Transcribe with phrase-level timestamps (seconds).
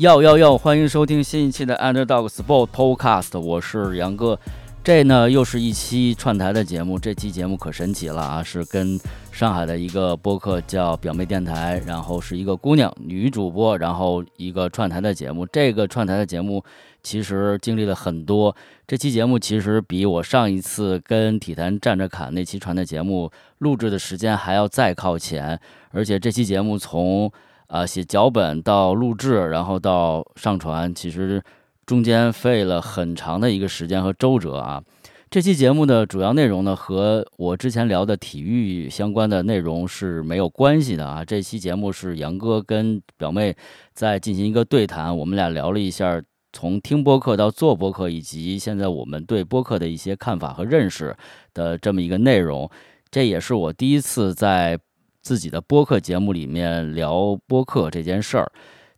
[0.00, 0.56] 要要要！
[0.56, 4.40] 欢迎收听新一期的 Underdog Sport Podcast，我是杨哥。
[4.82, 8.42] 这呢又是一期串台的节目，这期节目可神奇了啊！
[8.42, 8.98] 是跟
[9.30, 15.44] 上海的一个播客叫表妹电台，然后是一个姑娘女主播，然后一个串台的节目。
[15.52, 16.64] 这个串台的节目
[17.02, 25.60] 其实经历了很多，这期节目其实比我上一次跟体坛站着侃那期传的节目录制的时间还要再靠前，
[25.90, 27.30] 而且这期节目从
[27.70, 31.42] 啊写脚本到录制，然后到上传，其实。
[31.86, 34.80] 中间费了很长的一个时间和周折啊！
[35.28, 41.24] 这期节目的主要内容呢，和我之前聊的体育相关的内容是没有关系的啊。
[41.24, 43.56] 这期节目是杨哥跟表妹
[43.92, 51.16] 在进行一个对谈，我们俩聊了一下从听播客到做播客，以及现在我们对播客的一些看法和认识
[51.52, 52.70] 的这么一个内容。
[53.10, 54.78] 这也是我第一次在
[55.22, 58.50] 自己的播客节目里面聊播客这件事儿，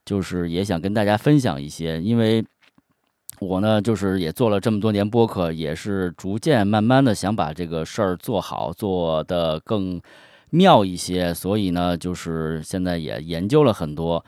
[0.05, 2.45] 就是也想跟大家分享一些，因为。
[3.41, 10.01] 我呢，就是也做了这么多年播客，也是逐渐慢慢的想把这个事儿做好，做的更
[10.51, 11.35] 妙一些。
[11.35, 14.25] 所以呢，就是现在也研究了很多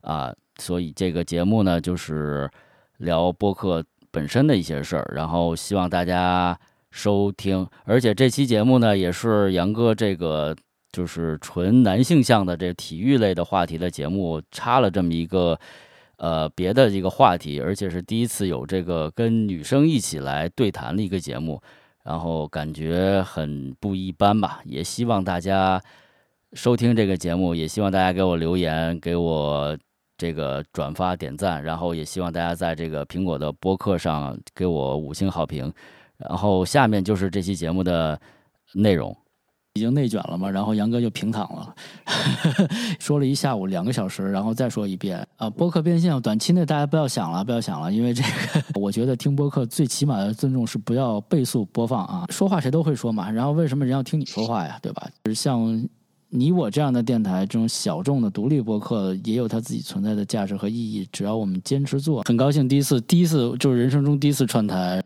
[0.00, 2.50] 啊，所以这个节目呢，就是
[2.96, 6.58] 聊播客本身的一些事儿，然后希望大家
[6.90, 7.64] 收听。
[7.84, 10.56] 而且这期节目呢，也是杨哥这个
[10.96, 15.58] 就是纯男性向的这体育类的话题的节目，插了这么一个。
[16.18, 21.60] 呃，别的一个话题，而且是第一次有这个跟女生一起来对谈的一个节目，
[22.04, 24.62] 然后感觉很不一般吧。
[24.64, 25.78] 也希望大家
[26.54, 29.76] 收听这个节目，也希望大家给我留言，给我
[30.16, 35.70] 这个转发点赞，然后也希望大家在这个苹果的播客上给我五星好评。
[36.16, 38.18] 然后下面就是这期节目的
[38.72, 39.14] 内容。
[39.76, 41.74] 已经内卷了嘛，然后杨哥就平躺了，
[42.98, 48.28] 说了一下午两个小时，然后再说一遍啊，播客变现，短期内大家不要想了，不要想了，因为这个，
[48.80, 55.06] 我觉得听播客最起码的尊重是不要倍速播放啊，说话谁都会说嘛，然后为什么人要听你说话呀，对吧？
[55.24, 55.86] 就是像
[56.30, 65.02] 你我这样的电台，这种小众的独立播客也有它自己存在的价值和意义，只要我们坚持做，很高兴第一次，第一次就是人生中第一次串台。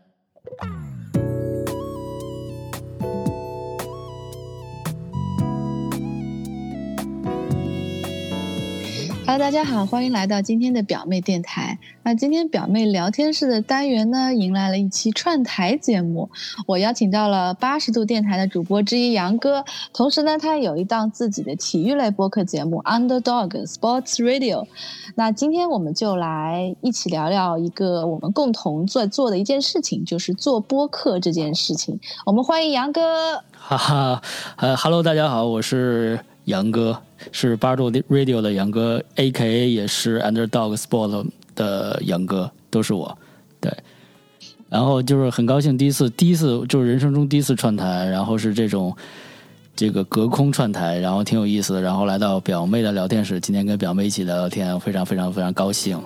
[9.31, 11.79] 哈喽大家好，欢迎来到今天的表妹电台。
[12.03, 16.29] 那今天表妹聊天室的单元呢，迎来了一期串台节目。
[16.67, 24.67] 我邀请到了八十度电台的主播之一杨哥，同时呢，他有一档自己的体育类播客节目 Underdog Sports Radio。
[25.15, 31.97] 那今天我们就来一起聊聊一个我们共同做做的一件事情，就是做播客这件事情。
[32.25, 33.41] 我们欢迎杨哥。
[33.53, 34.21] 哈哈，
[34.57, 36.19] 呃，Hello，大家好，我是。
[36.45, 36.97] 杨哥
[37.31, 41.25] 是八度 Radio 的杨哥，A.K.A 也是 Underdog Sport
[41.55, 43.15] 的杨哥，都是我。
[43.59, 43.71] 对，
[44.67, 48.95] 然后就是很高兴第一次，第一次就是人生中第一次串台，然后是这种
[49.75, 51.81] 这个隔空串台，然后挺有意思的。
[51.81, 55.99] 然后来到表妹的聊天室，今天跟表妹一起聊聊天，非常非常非常高兴。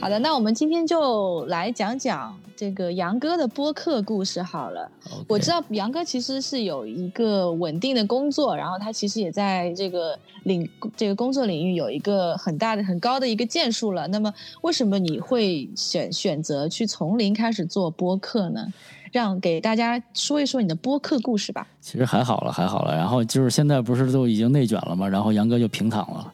[0.00, 2.34] 好的，那我们今天就来讲讲。
[2.56, 4.90] 这个杨哥的播客故事好了，
[5.28, 14.06] 我知道杨哥其实是有一个稳定的工作，然后他其实也在这个领这个工作领域有一个很大的很高的一个建树了。
[14.08, 14.32] 那么，
[14.62, 18.66] 为什么你会选选择去从零开始做播客呢？
[19.14, 21.64] 让给大家说一说你的播客故事吧。
[21.80, 22.96] 其实还好了，还好了。
[22.96, 25.08] 然后就是现在不是都已经内卷了嘛？
[25.08, 26.32] 然后杨哥就平躺了，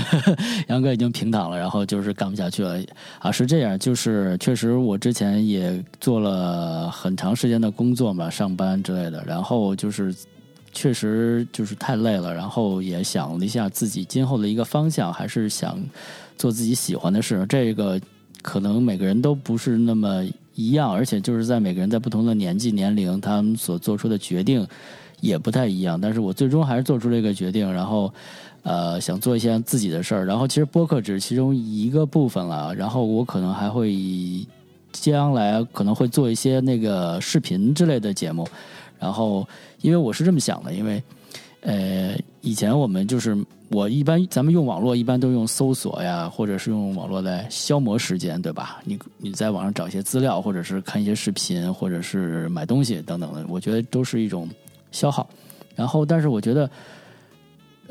[0.68, 2.80] 杨哥已经平躺了，然后就是干不下去了
[3.18, 3.30] 啊。
[3.30, 9.22] 是这样，就是确实我之前也做了很长时间的工作嘛，上班之类的。
[9.26, 10.14] 然后就是
[10.72, 15.78] 确实就是太累了，然后也想了一下自己今后的一个方向，还是想
[16.38, 17.44] 做自己喜欢的事。
[17.50, 18.00] 这个
[18.40, 20.24] 可能每个人都不是那么。
[20.54, 24.66] 一样，而且就是在每个人在不同的年纪年龄，他们所做出的决定
[25.20, 26.00] 也不太一样。
[26.00, 28.12] 但是我最终还是做出了一个决定，然后
[28.62, 30.24] 呃想做一些自己的事儿。
[30.24, 32.74] 然后其实播客只是其中一个部分了。
[32.74, 33.96] 然后我可能还会
[34.92, 38.46] 将来可能会做一些那个视频之类的节目。
[39.00, 39.46] 然后
[39.80, 41.02] 因为我是这么想的，因为
[41.64, 43.36] 呃以前我们就是。
[43.70, 48.80] 我一般咱们用网络一般都用搜索呀，或者是用网络来消磨时间，对吧？
[48.84, 54.48] 你你在网上找一些资料，或者是看一些视频，或者是买东西等等的，我觉得都是一种
[54.92, 55.28] 消耗。
[55.74, 56.70] 然后，但是我觉得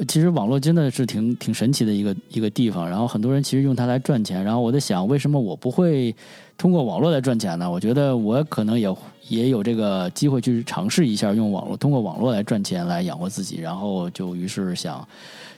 [0.07, 6.15] 其实网络真的是挺挺神奇的一个一个地方，然后很多人其实用它来赚钱，然后我在想，为什么我不会
[6.57, 7.69] 通过网络来赚钱呢？
[7.69, 8.87] 我觉得我可能也
[9.29, 15.07] 也有这个机会去尝试一下用网络，通过网络来赚钱来养活自己，然后就于是想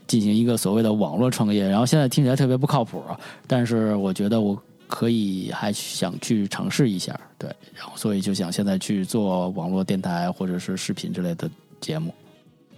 [0.07, 3.01] 进行一个所谓的网络创业，然后现在听起来特别不靠谱，
[3.47, 4.57] 但是我觉得我
[4.88, 11.50] 可以还想去尝试一下，对，然后所以就想现在去做网络电台或者是视频之类的
[11.81, 12.13] 节目。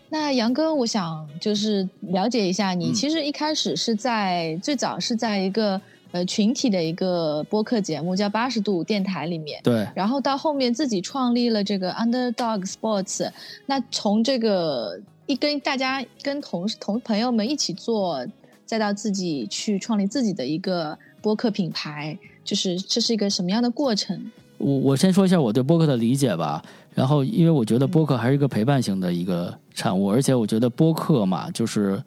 [0.10, 5.80] 那杨哥，我想就是了解一下，你其实一开始是在最早是在一个
[6.12, 13.32] 呃群体的一个播客节目叫八十度电台里面，对，然后到后面自己创立了这个 Underdog Sports，
[13.66, 18.26] 那从这个一跟大家跟同同朋友们一起做，
[18.66, 24.32] 再到自己去创立自己的一个播客品牌，就是这是一个什么样的过程？
[24.58, 26.64] 我我先说一下我对播客的理解吧。
[26.96, 32.04] 然后，因为我觉得播客还是一个陪伴型的一个产物，而且我觉得播客嘛，就是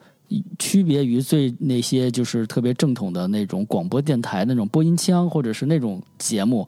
[0.59, 6.67] 区别于最那些就是特别正统的那种广播电台那种播音腔或者是那种节目，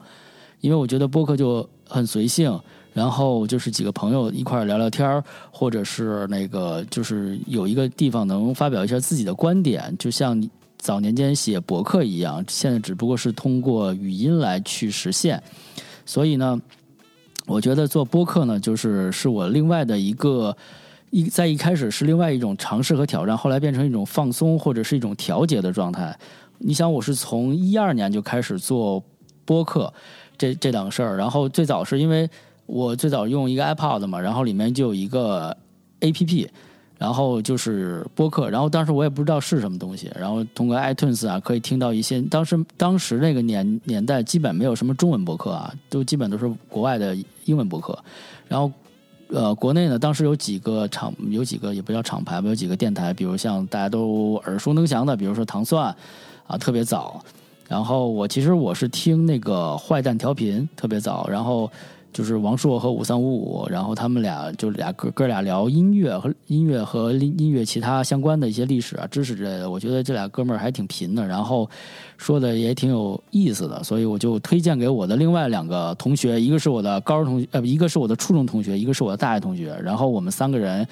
[0.61, 2.59] 因为我觉得播客就很随性，
[2.93, 10.43] 然后就是几个朋友一块聊聊天或者是那个就是有一个地方能发表一下自己的观点，就像
[10.79, 15.43] 早年间写博客一样，现在只不过是通过语音来去实现，
[16.05, 16.61] 所以呢。
[17.45, 20.57] 我觉得做播客呢，就是是我另外的一个
[21.13, 26.19] 一在一开始是另外一种尝试和挑战，后来变成一种放松或者是一种调节的状态。
[26.57, 29.01] 你想，我是从一二年就开始做
[29.45, 29.93] 播客
[30.39, 32.29] 这这档事儿，然后最早是因为
[32.67, 35.57] 我最早用一个 iPod 嘛，然后里面就有一个
[36.01, 36.49] APP。
[36.99, 47.99] 然后就是播客，然后当时我也不知道是什么东西，然后通过 iTunes 啊，可以听到一些当时当时那个年年代基本没有什么中文播客啊，都基本都是国外的英文播客。
[48.47, 48.71] 然后
[49.33, 55.95] 呃，国内呢，当时有几个厂，有几个也不叫厂牌吧，有几个电台，比如像大家都耳熟能详的，比如说糖蒜
[56.47, 57.21] 啊，特别早。
[57.69, 61.71] 然后我其实我是听那个坏蛋调频特别早，然后。
[62.13, 69.71] 就是王硕和五三五五，然后他们俩就俩哥哥俩聊音乐和音乐和音乐其他相关的一些历史啊知识之类的。
[69.71, 71.69] 我觉得这俩哥们儿还挺贫的，然后
[72.19, 79.75] 说的也挺有意思的，所以我就推荐给我的另外两个同学，一个是我的高中同学，呃，一个是我的初中同学，一个是我的大学同学。
[79.83, 80.87] 然后我们三个人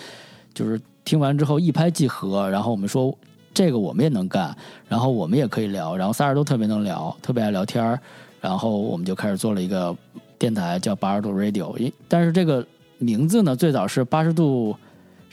[0.55, 3.15] 就是听完之后一拍即合，然后我们说
[3.53, 4.57] 这个我们也能干，
[4.89, 8.01] 然后我们也可以聊，然后仨人都特别能聊，特别爱聊天儿，
[8.41, 9.95] 然后我们就开始做了一个。
[10.41, 12.67] 电台叫八十度 Radio，因但是这个
[12.97, 14.75] 名字呢，最早是八十度。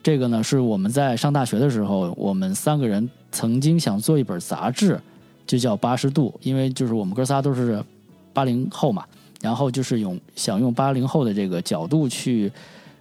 [0.03, 4.97] 这个呢，是我们在上大学的时候，我们三个人曾经想做一本杂志，
[5.45, 7.83] 就叫八十度，因为就是我们哥仨都是
[8.31, 9.03] 八零后嘛，
[9.41, 12.49] 然后就是用想用八零后的这个角度去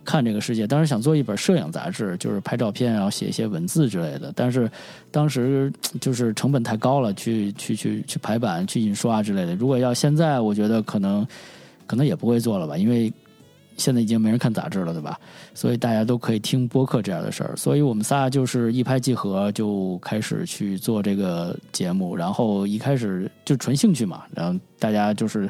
[0.04, 0.66] 看这个世界。
[0.66, 4.32] 当时想做一本摄影杂志，就是拍照片，然后写一些文字之类的。
[4.34, 4.68] 但是
[5.12, 9.54] 当时就是成本太高了，去去去去排版、去印刷之类的。
[9.54, 11.24] 如果要现在，我觉得可能。
[11.86, 13.12] 可能也不会做了吧，因为
[13.76, 15.20] 现在已经没人看杂志了，对吧？
[15.52, 17.54] 所以大家都可以听播客这样的事儿。
[17.56, 22.16] 所以我们仨就是一拍即合，就开始去做这个节目。
[22.16, 25.46] 然后一开始就纯兴趣嘛，然后大家就是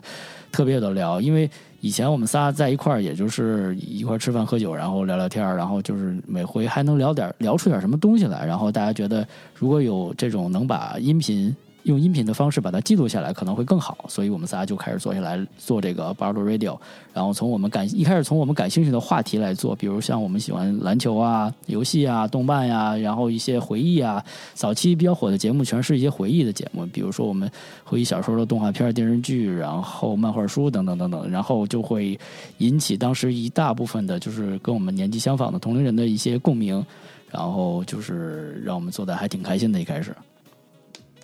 [0.50, 1.20] 特别的聊。
[1.20, 1.48] 因为
[1.80, 8.44] 以前我们仨在一块儿，也就是一块儿吃饭喝酒，然后聊聊天，然后就是每回还能聊点聊出点什么东西来。
[8.44, 9.24] 然后大家觉得，
[9.54, 11.54] 如果有这种能把音频。
[11.86, 16.76] 用音频的方式把它记录下来可能会更好，所以我们仨就开始做下来做这个 Bardo Radio，
[17.14, 24.22] 然后从我们感一开始从我们感兴趣的话题来做，比如像我们喜欢篮球啊、游戏啊、动漫呀，然后一些回忆啊，
[24.52, 27.48] 早期比较火的节目全是一些回忆的节目，比如说我们
[27.84, 32.18] 回忆小时候的动画片、电视剧，然后漫画书等等等等，然后就会
[32.58, 36.84] 引起当时一大部分的就是跟我们年纪相仿的同龄人的一些共鸣，
[37.30, 40.12] 然后就是让我们做的还挺开心的，一开始，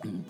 [0.04, 0.20] 嗯。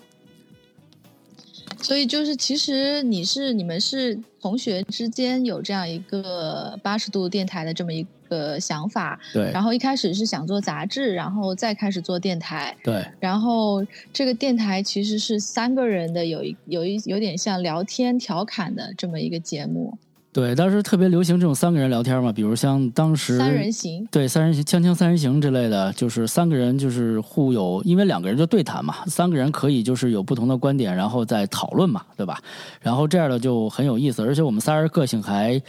[1.83, 9.51] 所以就是，其实你是你们是同学之间有这样一个八十度电台的这么一个想法，对。
[9.51, 13.05] 然后一开始是想做杂志，然后再开始做电台，对。
[13.21, 19.99] 然后这个电台其实是三个人的，有一有一有点像聊天调侃的这么一个节目。
[20.33, 32.41] 对，当时特别流行这种三个人聊天嘛，比如像当时三人行，对，三人行、锵锵三人行之类的，就是三个人就是互有，因为两个人就对谈嘛，三个人可以就是有不同的观点，然后再讨论嘛，对吧？
[32.81, 35.61] 然后这样的就很有意思，而且我们仨人个性还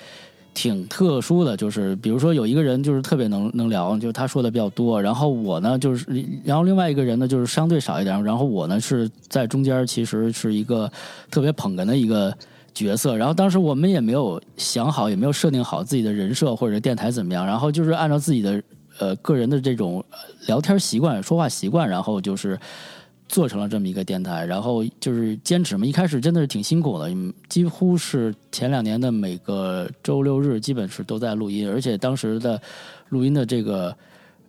[0.53, 6.05] 挺特殊的，就是比如说有一个人就是特别能能聊，就是他说的比较多，然后我呢就是，
[6.46, 10.89] 然后另外一个人呢就是相对少一点，然后我呢是在中间，其实是一个
[11.29, 12.34] 特别捧哏的一个。
[12.73, 18.63] 角色，然后当时我们也没有想好，也没有设定好自己的人设或者电台怎么样，然后就是按照自己的
[18.99, 20.03] 呃个人的这种
[20.47, 22.59] 聊天习惯、说话习惯，然后就是
[23.27, 25.85] 做成了这么一个电台，然后就是坚持嘛。
[25.85, 27.09] 一开始真的是挺辛苦的，
[27.47, 32.61] 几乎是前两年的每个周六日基本是都在录音，而且当时的
[33.09, 33.95] 录音的这个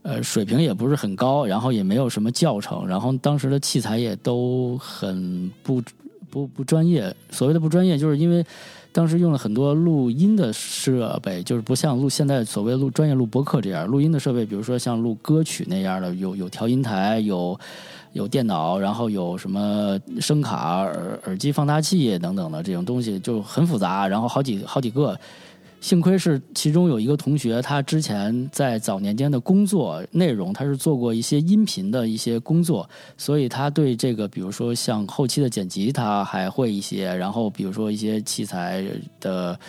[0.02, 5.82] 呃水平也不是很高，然后也没有什么教程，然后当时的器材也都很不
[6.34, 7.16] 不不专业。
[7.30, 8.44] 所谓的不专业，就是因为。
[8.94, 17.58] 当时用了很多录音的设备，就是不像录现在所谓录专业录播客这样录音的设备，比如说像录歌曲那样的，有有调音台，有
[18.12, 25.18] 有电脑，然后有什么声卡、耳耳机放大器等等的这种东西，就很复杂，然后好几好几个。
[25.84, 32.88] 幸亏是其中有一个同学，他之前在早年间的工作内容，他是做过一些音频的一些工作，
[33.18, 38.82] 所以他对这个，比如说像后期的剪辑，他还会一些，然后比如说一些器材
[39.20, 39.60] 的。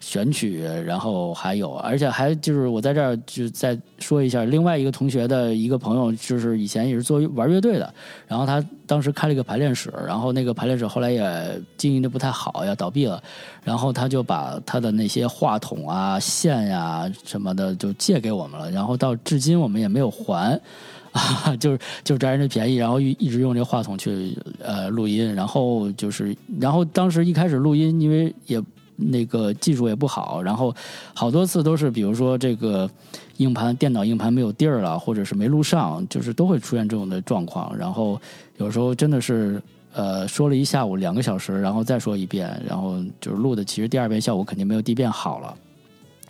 [0.00, 7.92] 选曲，然后还有，而且还就是我在这儿就再说一下，另外一个同学的一个朋友，就是以前也是做玩乐队的，
[8.26, 13.22] 然后他当时开了一个排练室，然后那个排练室后来也经营的不太好，要倒闭了，
[13.64, 20.58] 然后他就把他的那些话筒啊、线呀什么的就借给我们了，然后到至今我们也没有还，
[21.10, 28.62] 啊，就是就是占人家便宜，然后一一直用这话筒去呃录音，然后就是，然后当时一开始录音，因为也。
[29.00, 30.74] 那个技术也不好，然后
[31.14, 32.90] 好多次都是，比如说这个
[33.36, 37.74] 硬盘、电脑硬盘没有地儿了，或者是没录上，就是都会出现这种的状况。
[37.76, 38.20] 然后
[38.56, 39.62] 有时候真的是，
[39.92, 45.54] 呃，说了一下午两个小时，然后再说一遍，然后就是录的，其实第二遍效果肯定没有第一遍好了。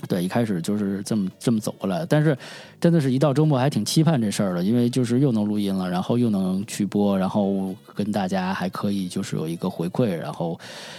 [0.06, 2.36] 对，一开始就是这么这么走过来，但是
[2.80, 10.58] 真的是一到周末还挺期盼这事儿的，因为就是又能录音了，然后又能去播，然后跟大家还可以就是有一个回馈，然后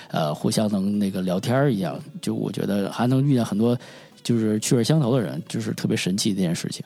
[0.09, 3.77] 呃互相能那个聊天一样，就我觉得还能遇见很多
[4.21, 6.83] 就是趣味相投的人，就是特别神奇的一件事情。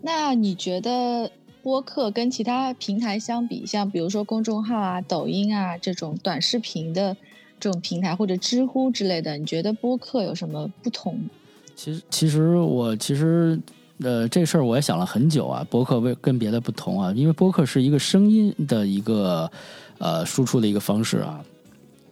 [0.00, 1.30] 那你觉得
[1.62, 7.14] 播客跟其他平台相比，像比如说公众号啊、抖音啊这种短视频的？
[7.64, 11.18] 这种平台或者知乎之类的，你觉得播客有什么不同？
[11.74, 13.58] 其实，其实我其实
[14.02, 15.66] 呃，这事儿我也想了很久啊。
[15.70, 19.50] 播客为跟别的不同啊，因为播客是一个声音的一个
[19.96, 21.42] 呃输出的一个方式啊，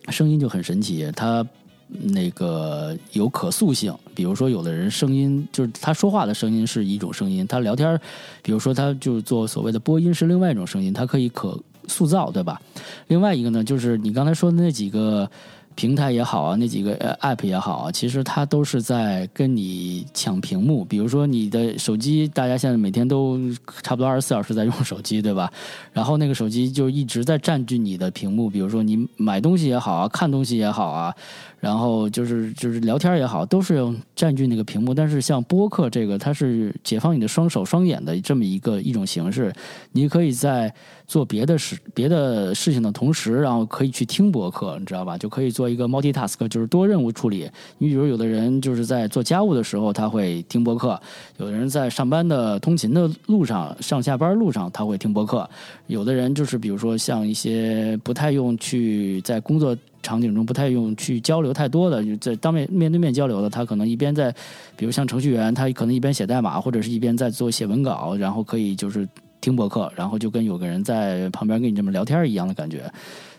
[0.08, 1.46] 声音就很神奇，它
[1.86, 3.94] 那个有可塑性。
[4.14, 8.00] 比如说，有的人声音就是他说话的声音是一种声音，他聊天，
[8.42, 11.60] 比如说他就是做所谓的播音是另外一种声音，它可以可。
[11.88, 12.60] 塑造对吧？
[13.08, 15.28] 另外一个呢，就是你刚才说的那几个
[15.74, 20.84] 平台也好啊，那几个呃 app 也好啊，其实它都是在跟你抢屏幕。
[20.84, 23.38] 比如说你的手机，大家现在每天都
[23.82, 25.50] 差不多二十四小时在用手机，对吧？
[25.92, 28.50] 然后那个手机就一直在占据你的屏幕。
[28.50, 31.14] 比如说你买东西也好啊，看东西也好啊。
[31.62, 34.92] 然后就是就是聊天也好，都是用占据那个屏幕。
[34.92, 39.52] 但是像播客这个，它是解放你的双手双眼的这么一个一种形式。
[39.92, 40.74] 你可以在
[41.06, 45.16] 做别的事别的事情的同时，然后可以去听播客，你知道吧？
[45.16, 47.48] 就可以做一个 multitask，就是多任务处理。
[47.78, 51.00] 你比如有的人就是在做家务的时候他会听播客，
[51.36, 55.48] 有的人在上班的通勤的路上上下班路上他会听播客，
[55.86, 59.78] 有的人就是比如说像一些不太用去在工作。
[60.02, 64.34] 场景中不太用去交流太多的，在当面面对面交流的，他可能一边在，
[64.76, 69.08] 比如像程序员，他可能一边写代码，或者是一边在做写文稿，然后可以就是
[69.40, 72.90] 听播客，然后就跟有个人在旁边跟你这么聊天一样的感觉。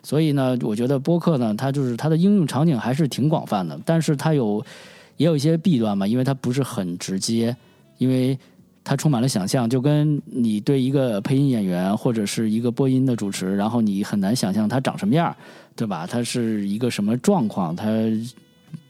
[0.02, 4.66] 所以呢，我觉得播客呢，它就是它的应用场景还是挺广泛的，但是它有
[5.18, 7.56] 也有一些弊端嘛，因为它不是很直接，
[7.98, 8.38] 因为。
[8.86, 15.34] 它充满了想象，就跟你对一个配音演员或者是一个播音的主持，然后你很难想象他长什么样，
[15.74, 16.06] 对吧？
[16.06, 17.74] 他是一个什么状况？
[17.74, 17.88] 他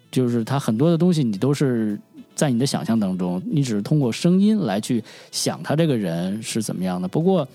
[0.09, 2.00] 就是他很多的东西，你都是
[2.33, 7.07] 在你的想象当中，你只是通过声音来去想他这个人是怎么样的。
[7.07, 7.47] 不过，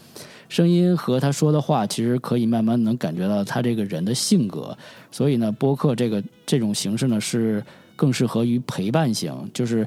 [0.49, 4.78] 声音和他说的话，其实可以慢慢能感觉到他这个人的性格。
[5.11, 7.61] 所以呢，播客这个这种形式呢，是
[7.97, 9.85] 更适合于陪伴型，就是。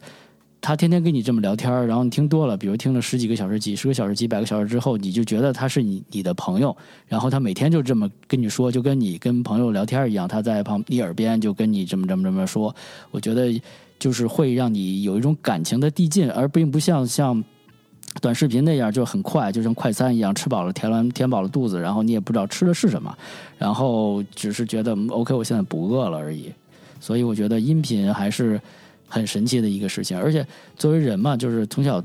[0.62, 6.76] 他天天跟你这么聊天然后你听多了，比如听了十几个小时、几十个小时、几百个小时之后，你就觉得他是你你的朋友，
[7.08, 12.74] 然后他每天就这么跟你说，就跟你跟朋友聊天一样，他在旁你耳边就跟你这么这么这么说。
[13.10, 13.60] 我觉得
[13.98, 17.44] 就是会让你有一种感情的递进，而并不像像
[18.22, 23.18] 短视频那样就很快，就像快餐一样，吃饱了填完填饱了肚子，然后你也不知道吃的是什么，
[23.58, 26.54] 然后只是觉得 OK，我现在不饿了而已。
[27.00, 28.62] 所以我觉得音频还是。
[29.12, 30.46] 很神奇的一个事情，而且
[30.78, 32.02] 作为人嘛，就是从小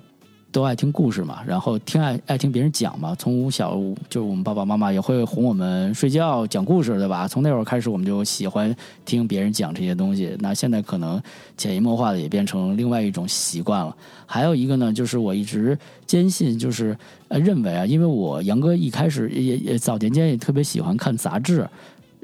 [0.50, 3.14] 都爱听故事嘛，然后听爱爱听别人讲嘛。
[3.18, 3.76] 从小
[4.08, 7.28] 就是我们爸爸妈妈也会哄我们睡觉讲故事，对吧？
[7.28, 10.34] 从那会儿开始，我们就喜欢听别人讲这些东西。
[10.40, 11.22] 那现在可能
[11.58, 13.94] 潜移默化的也变成另外一种习惯了。
[14.24, 16.96] 还有一个呢，就是我一直坚信，就是
[17.28, 21.68] 呃认为啊，因为我杨哥一开始也也早年间也特别喜欢看杂志，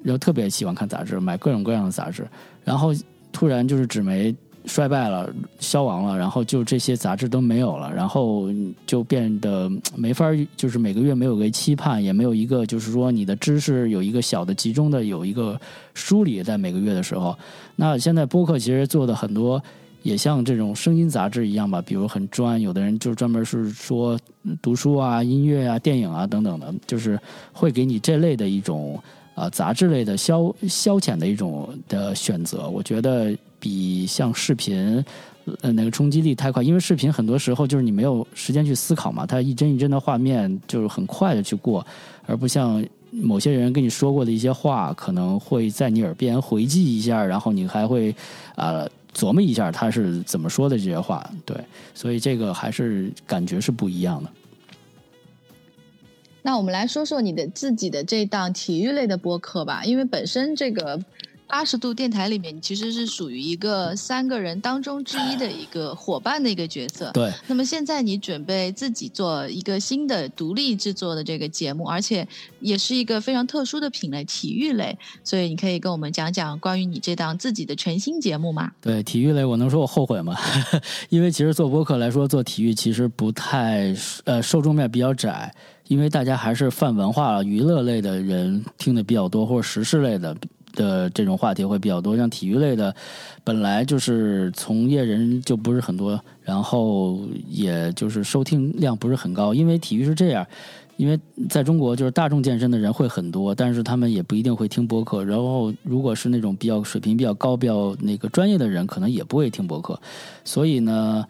[0.03, 2.27] 然后特别喜欢看杂志，买各种各样的杂志，
[2.65, 2.95] 然后
[3.31, 4.35] 突然就是纸媒。
[4.65, 5.29] 衰败了，
[5.59, 8.49] 消亡了，然后就这些杂志都没有了，然后
[8.87, 10.27] 就变得没法
[10.57, 15.61] 就是每个月没有个期盼，也没有一个就是说你的知识有一个小的集中的有一个
[15.95, 17.37] 梳理在每个月的时候。
[17.75, 19.61] 那现在播客其实做的很多
[20.03, 24.19] 也像这种声音杂志一样吧，比如很专，有的人就专门是说
[24.61, 27.19] 读书啊、音乐啊、电影啊等等的，就是
[27.53, 29.03] 会给你这类的一种
[29.35, 32.69] 啊杂志类的消消遣的一种的选择。
[32.69, 33.37] 我觉得。
[33.63, 35.05] 比像视频，
[35.61, 41.87] 呃，那个冲击力太快，因为视频很多时候就是你没有时间去思考嘛，它一帧一帧的画面就是很快的去过，
[42.27, 48.13] 而不像某些人跟你说过的一些话，可能会在你耳边回记一下，然后你还会
[48.57, 51.57] 啊琢磨一下他是怎么说的这些话，对，
[51.95, 54.31] 所以这个还是感觉是不一样的。
[56.43, 61.01] 那我们来说说你的自己的这档体育类的播客吧，因为本身这个。
[61.53, 67.11] 八十度电台里面，你其实是属于一个三个人当中之一的一个伙伴的一个角色。
[67.13, 67.31] 对。
[67.47, 72.27] 那么现在你准备自己做一个新的独立制作的这个节目，而且
[72.61, 74.97] 也是一个非常特殊的品类——体育类。
[75.23, 78.73] 所以你可以跟我们讲讲关于你这档自己的全新节目吗？
[78.81, 80.35] 对，体育类，我能说我后悔吗？
[81.11, 83.95] 因为其实做播客来说，做体育其实不太
[84.25, 85.55] 呃受众面比较窄，
[85.89, 90.35] 因为大家还是泛文化娱乐类的人听的比较多，或者时事类的。
[90.73, 92.95] 的这种话题会比较多，像体育类的，
[93.45, 99.55] 本来就是从业人就不是很多，然后也就是收听量不是很高。
[99.55, 100.47] 因为体育是这样，
[100.97, 105.25] 因为在中国就是大众健身的人会很多，但是他们也不一定会听播客。
[105.25, 110.01] 然后如果是那种比较水平比较高、比较那个专业的人，可能也不会听播客。
[110.45, 111.27] 所以呢。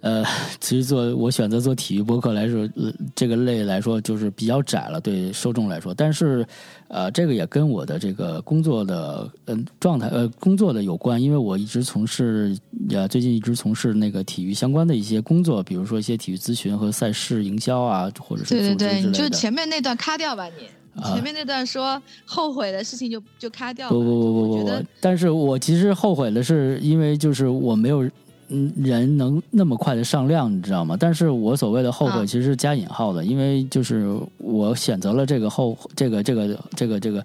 [0.00, 0.24] 呃，
[0.60, 2.68] 其实做我选择做体育播客来说，
[3.16, 5.92] 这个类来说就是比较窄了，对受众来说。
[5.92, 6.46] 但是，
[6.86, 12.56] 呃，这个也跟我的这个工作的嗯状态呃工作的有关，因为我一直从事
[12.90, 20.48] 呃最近一直从事那个体育相关的一些工作，比如说一些体育咨询和赛事营销啊，或者是对对对，你就前面那段卡掉吧，
[20.94, 23.88] 你前面那段说后悔的事情就就卡掉。
[23.88, 28.08] 不不不不不不，但是我其实后悔的是，因为就是我没有。
[28.48, 30.96] 嗯，人能那么快的上量，你知道吗？
[30.98, 37.24] 但是我所谓的后悔，其实是加引号的，因为就是我选择了这个后这个这个这个这个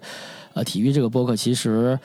[0.52, 1.98] 呃体育这个播客，其实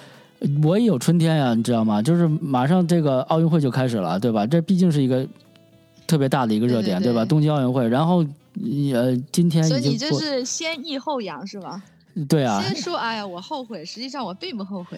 [0.63, 2.01] 我也有春天呀，你知道吗？
[2.01, 4.47] 就是马上这个奥运会就开始了，对吧？
[4.47, 5.27] 这毕竟是一个
[6.07, 7.25] 特别大的一个热点，对吧？
[7.25, 8.25] 东京奥运会，然后
[8.93, 11.83] 呃，今天所以你这是先抑后扬是吧？
[12.27, 14.97] 对啊，先说哎呀，我后悔，实际上我并不后悔。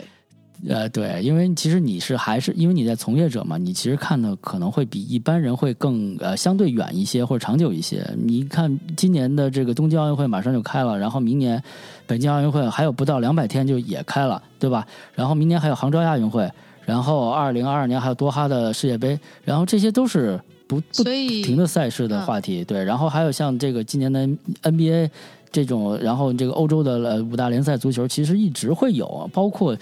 [0.69, 8.07] 呃，对，因为其实你是还是因为你在从业者嘛，你其实看的可能会比一般人会更呃相对远一些或者长久一些。
[8.15, 11.61] 你看今年的这个东京奥运会马上就开了，然后明年
[12.05, 14.85] 北京奥运会还有不到两百天就也开了，对吧？
[15.15, 16.47] 然后明年还有杭州亚运会，
[16.85, 22.63] 然后二零二二年还有多哈的世界杯，然后这些都是不不停的赛事的话题。
[22.63, 24.27] 对，然后还有像这个今年的
[24.61, 25.09] NBA
[25.51, 29.75] 这种，然后这个欧洲的呃五大联赛足球其实一直会有，包括。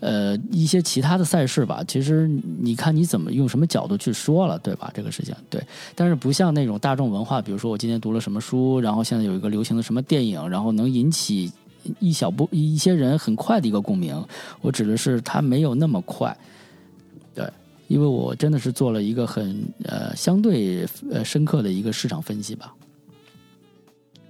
[0.00, 2.26] 呃，一些其他的赛事吧，其实
[2.58, 4.90] 你看你怎么用什么角度去说了，对吧？
[4.94, 5.62] 这个事情对，
[5.94, 11.52] 但是不像那种大众文化，比如说我今天读了什么书，然后现在有一个流行的什么电影，然后能引起
[11.98, 14.18] 一小部一些人很快的一个共鸣。
[14.62, 16.34] 我指的是它没有那么快，
[17.34, 17.46] 对，
[17.88, 22.72] 因为我真的是做了一个很呃相对呃深刻的一个市场分析吧。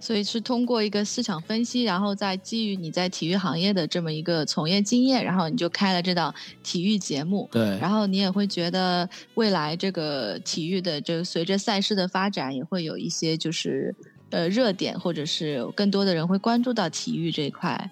[0.00, 7.48] 所以是通过一个市场分析，然后再基于你在体育行业的这么一个从业经验，然后你就开了这档体育节目。
[7.52, 13.94] 对，然后你也会觉得未来这个体育的这个随着赛事的发展，也会有一些就是
[14.30, 17.90] 呃热点，或者是更多的人会关注到体育这一块。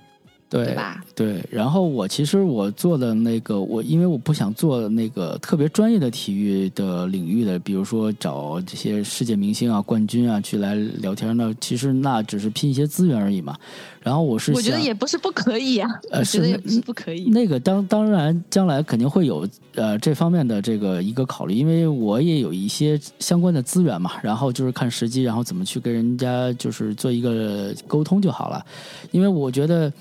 [0.50, 1.04] 对吧？
[1.14, 13.54] 对，然后我其实我做的那个，我因为我不想做那个特别专业的体育的领域的，比如说找这些世界明星啊、冠军啊去来聊天，那其实那只是拼一些资源而已嘛。
[14.00, 17.28] 然后我是我觉得也不是不可以啊，呃，觉得也不是不可以。
[17.28, 24.12] 那个当当然将来肯定会有呃这方面的这个一个考虑，因为我也有一些相关的资源嘛。
[24.22, 28.64] 然后就是看时机，然后怎么去跟人家就是做一个沟通就好了。
[29.10, 29.92] 因为我觉得。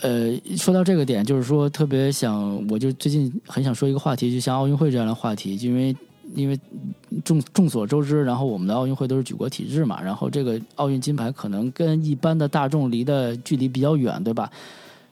[0.00, 5.96] 呃，说到这个点，就是说特别想，我就最近很想说一个话题，就像奥运会这样的话题，因为
[6.34, 6.58] 因为
[7.24, 14.50] 众众所周知，然后我们的奥运会都是举国体制嘛，然后这个奥运金牌可能跟一般的大众离的距离比较远，对吧？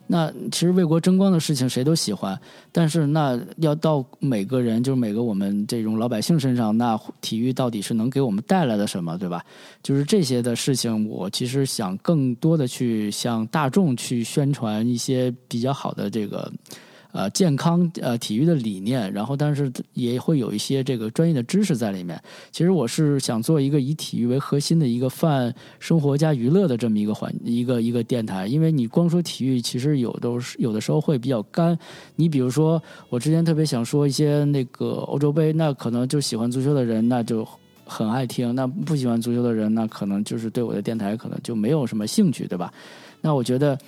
[0.07, 2.39] 那其实为国争光的事情谁都喜欢，
[2.71, 9.45] 但是那要到每个人，就是每个我们这种老百姓身上，那体育到底是能给我们带来的什么，对吧？
[9.83, 16.53] 就是这些的事情，我其实想更多的去向大众去宣传一些比较好的这个。
[17.15, 22.21] 呃，健康呃体育的理念，然后但是也会有一些这个专业的知识在里面。
[22.51, 28.49] 其实我是想做一个以体育为核心的一个泛生活加娱乐的这么一个环一个一个电台。
[28.49, 31.79] 因为你光说体育，其实有都是有的时候会比较干。
[32.17, 37.47] 你比如说，我之前特别想说一些那个欧洲杯，那可能就喜欢足球的人那就
[37.85, 42.75] 很爱听，那不喜欢足球的人那可能就是对我的电台可能就没有什么兴趣，对吧？
[43.21, 43.79] 那我觉得。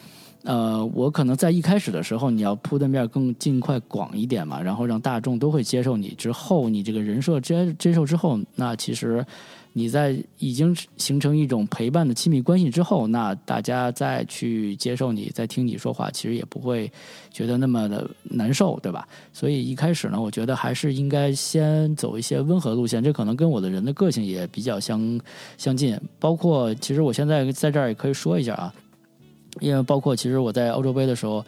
[0.46, 6.10] 呃，我可能在一开始的时候，你要铺的面更尽快广一点嘛，然后让大众都会接受你。
[6.10, 9.26] 之后你这个人设接接受之后，那其实
[9.72, 16.88] 你在已经形成一种陪伴的亲密关系之后，那大家再去接受你，再听你说话，其实也不会
[17.32, 19.04] 觉得那么的难受，对吧？
[19.32, 25.20] 所以一开始呢，我觉得还是应该先走一些温和路线，这可能跟我的人的个性也比较相
[25.58, 26.00] 相近。
[26.20, 28.72] 包括其实我现在在这儿也可以说一下啊。
[29.60, 31.44] 因为包括其实我在欧洲杯的时候，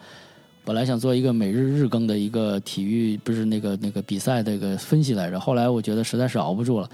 [0.65, 5.39] 本来想做一个每日日更的一个体育，不是那个那个比赛的一个分析来着。
[5.39, 6.89] 后来我觉得实在是熬不住了，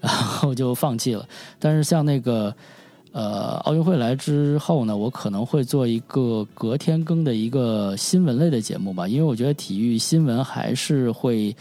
[0.00, 1.26] 然后就放弃了。
[1.58, 2.54] 但是像那个
[3.12, 11.56] 呃奥运会来之后呢，我可能会做一个隔天更的一个新闻类的节目吧，因为我觉得体育新闻还是会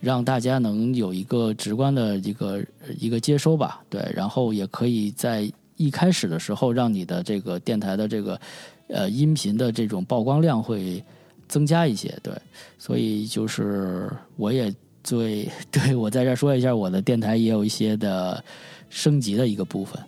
[0.00, 2.60] 让大家能有一个直观的一个
[2.98, 3.80] 一个接收吧。
[3.88, 5.50] 对，然后也可以在。
[5.76, 8.40] 一开始的时候，让你的这个电台的这个
[8.88, 11.02] 呃音频的这种曝光量会
[11.48, 12.32] 增加一些，对，
[12.78, 18.42] 所以就是我也最对我在这说一下，我的电台也有一些的
[18.88, 20.00] 升级的一个部分。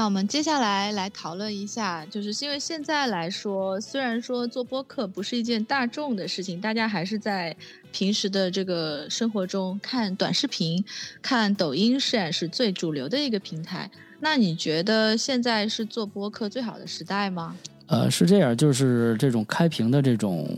[0.00, 7.54] 那我们接下来来讨论一下，就是因为现在来说，虽然说做播客不是一件大众的事情，大家还是在
[7.92, 10.82] 平时的这个生活中看短视频、
[11.20, 13.90] 看抖音，虽然是最主流的一个平台。
[14.20, 17.54] 那你觉得现在是做播客最好的时代吗？
[17.88, 20.48] 呃，是这样，就是这种开屏的这种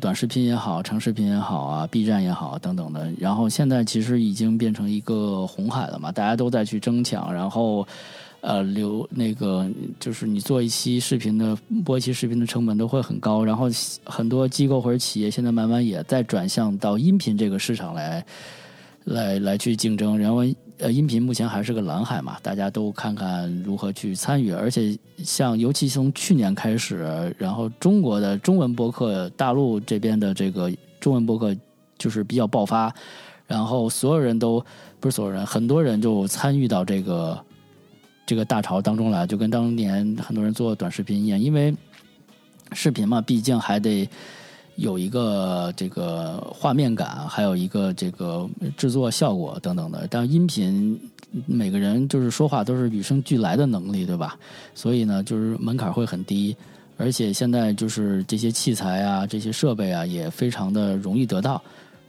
[0.00, 7.84] 短视频也好、长视频也好啊、B 站也好等等的，然后现在其实已经变成一个红海了嘛，大家都在去争抢，然后。
[8.42, 13.68] 呃，流那个就是你做一期视频的播一期视频的成本都会很高，然后
[14.02, 18.24] 很多机构或者企业现在慢慢也在转向到音频这个市场来，
[19.04, 20.18] 来来去竞争。
[20.18, 20.38] 然后
[20.78, 24.50] 呃，音频目前还是个蓝海嘛，大家都看看如何去参与。
[24.50, 31.54] 而且像尤其从去年开始，然后中国的中文博客，大陆这边的这个中文博客
[31.98, 32.90] 就是比较爆发，
[33.46, 34.64] 然后所有人都
[34.98, 37.38] 不是所有人，很多人就参与到这个。
[38.26, 41.74] 这个大潮当中来，就跟当年很多人做短视频一样，因为
[42.72, 44.08] 视频嘛，毕竟还得
[44.76, 50.06] 有一个这个画面感，还有一个这个制作效果等等的。
[50.08, 50.98] 但音频
[51.46, 54.38] 每个人就是说话都是与生俱来的能力，对吧？
[54.74, 56.56] 所以呢，就是门槛会很低，
[56.96, 61.60] 而且现在就是这些器材啊、这些设备啊，也非常的容易得到。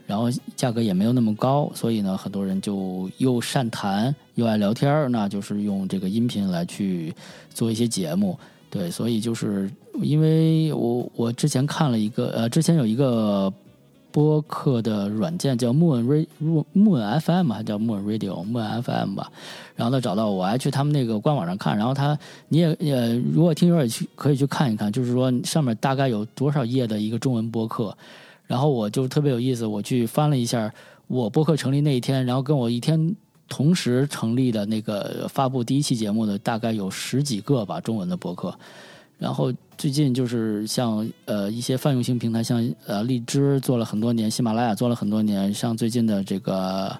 [0.06, 7.14] 然后价格也没有那么高，所以呢，很多人就又善谈又爱聊天儿那就是用这个音频来去
[7.54, 8.38] 做一些节目。
[8.68, 13.52] 对，所以就是因为我我之前看了一个呃，之前有一个
[14.10, 19.30] 播客的软件叫 Moon Radio Moon FM 还叫 Moon Radio Moon FM 吧，
[19.76, 27.96] 然后他找到我，还去他们那个官网上看，然后他你也也如果听友也去可以去看一看，就是说上面大概有多少页的一个中文播客。
[28.52, 30.70] 然后我就特别有意思，我去翻了一下
[31.06, 33.16] 我播客成立那一天，然后跟我一天
[33.48, 38.54] 同时成立的那个发布第一期节目的大概有十几个吧，中文的播客。
[39.18, 46.94] 然后最近就是像呃一些泛用型平台，像呃荔枝做了很多年，喜马拉雅做了很多年，像最近的这个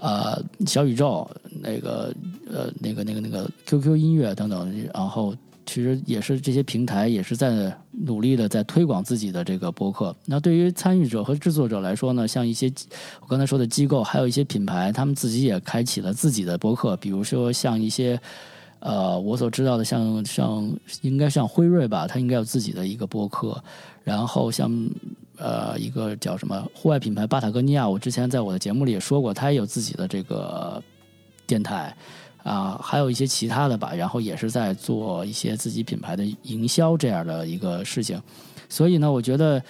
[0.00, 1.26] 呃小宇宙，
[1.62, 2.14] 那个
[2.52, 5.34] 呃那个那个那个 QQ 音乐等等，然后。
[5.72, 10.14] 其实也是这些平台也是在努力的在推广自己的这个播客。
[10.26, 12.70] 那对于参与者和制作者来说呢，像一些
[13.22, 16.94] 我刚才说的机构，还有一些品牌，他们自己也开启了自己的播客。
[16.98, 18.20] 比如说像一些
[18.80, 23.58] 呃我所知道的，像像应该像辉瑞吧，它应该有自己的一个播客。
[24.04, 24.70] 然后像
[25.38, 30.82] 呃一个叫什么户外品牌巴塔哥尼亚，我之前在我的节目里也说过，它也有自己的这个
[31.46, 31.96] 电台。
[32.42, 38.20] 啊，还有一些其他的吧，然后也是在做一些自己品牌的营销这样的一个事情，
[38.68, 39.62] 所以呢，我觉得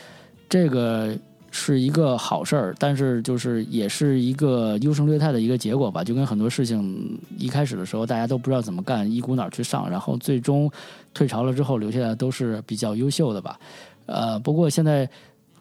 [0.49, 1.17] 这个
[1.51, 6.03] 是一个好事儿，但是就是也是一个优胜劣汰的一个结果吧。
[6.03, 10.71] 就跟很多事情一开始的时候大家都不知道怎么干，一股脑儿去上，然后最终
[11.13, 13.61] 退潮了之后留下来都是比较优秀的吧。
[14.07, 15.09] 呃，不过现在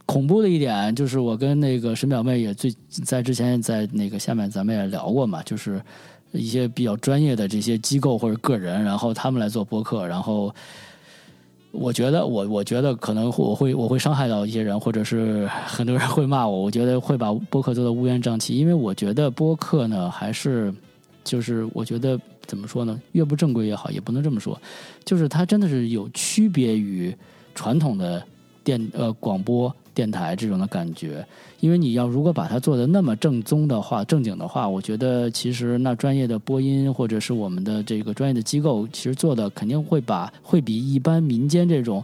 [0.06, 5.82] 恐怖的一点就是，我跟那个沈表妹也最在之前在那个下面咱们也聊过嘛，就是
[6.32, 10.54] 一些比较专业的这些机构或者个人，然后他们来做播客，然后。
[11.74, 16.64] 我觉得我我觉得可能我会我会伤害到一些人，或者是 很多人会骂我。
[16.64, 20.74] 我觉得会把播客做的乌烟瘴气，因为我觉得播客呢，还是
[21.24, 24.62] 就是我觉得怎么说呢，越不正规越好，也不能这么说，
[25.06, 27.16] 就是它真的是有区别于
[27.56, 28.22] 传统的
[28.66, 29.74] 电呃广播。
[29.94, 31.26] 电台这种的感觉，
[31.60, 42.04] 因为你要如果把它做的那么正宗的话、正经的话，我觉得其实那专业的播音或者是我们的这个专业的机构，其实做的肯定会把会比一般民间这种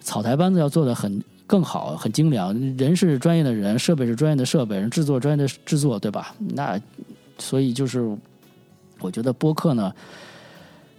[0.00, 2.52] 草台班子要做的很更好、很精良。
[2.76, 6.34] 人是专业的人，设备是专业的设备，人制作专业的制作，对吧？
[6.54, 6.78] 那
[7.38, 8.14] 所以就是
[9.00, 9.90] 我觉得播客呢，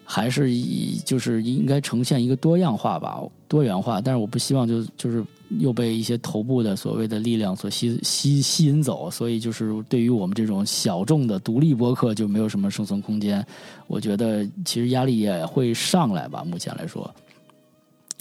[0.04, 5.24] 还是以就是应该呈现一个多样化吧、多元化，但是我不希望就就是。
[5.60, 13.46] 又被一些头部的所谓的力量所吸吸吸引走，所以就是对于我们这种小众的独立播客就没有什么生存空间。
[13.88, 17.10] 我觉得其实压力也会上来吧，目前来说，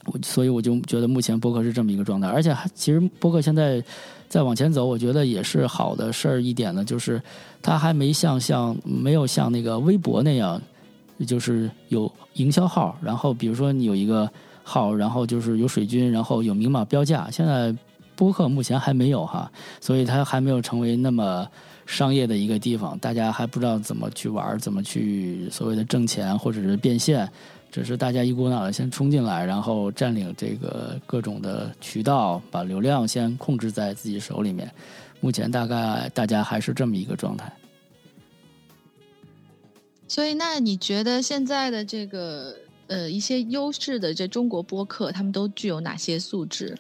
[0.07, 2.29] 我所以我就觉得目前播客是这么一个状态。
[2.29, 3.83] 而且其实播客现在
[4.29, 7.21] 再往前走，我觉得也是好的事儿一点呢，就是
[7.63, 10.61] 它还没像像没有像那个微博那样，
[11.27, 14.31] 就是有营销号，然后比如说你有一个。
[14.67, 17.29] 好，然后就是有水军，然后有明码标价。
[17.31, 17.73] 现在
[18.17, 21.47] 播客目前还没有哈，所以它还没有成为那么
[21.85, 27.29] 商业的一个地方，大家还不知道怎么去玩，怎么去所谓的挣钱或者是变现，
[27.71, 34.73] 只是大家一股脑的先冲进来，然后占领这个各种的渠道，把流量先控制在自己手里面。
[35.21, 37.53] 目前大概大家还是这么一个状态。
[40.09, 42.57] 所以，那你觉得现在的这个？
[42.87, 46.77] 呃，一些优势的这中国播客，他们都具有哪些素质？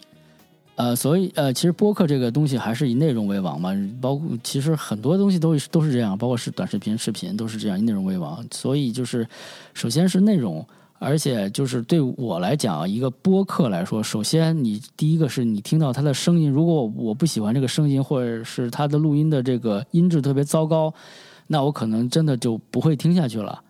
[0.77, 8.45] 呃，所以呃，其实播客这个东西还是以内容为王嘛，包括其实很多东西都都是这样，包括是短视频、视频都是这样，以内容为王。
[8.51, 9.25] 所以就是，
[9.73, 10.67] 首先是内容，
[10.99, 20.93] 而且就是对我来讲，一个播客来说，首先你第一个是你听到他的声音，如果我不喜欢这个声音，或者是他的录音的这个音质特别糟糕，
[21.47, 23.62] 那我可能真的就不会听下去了。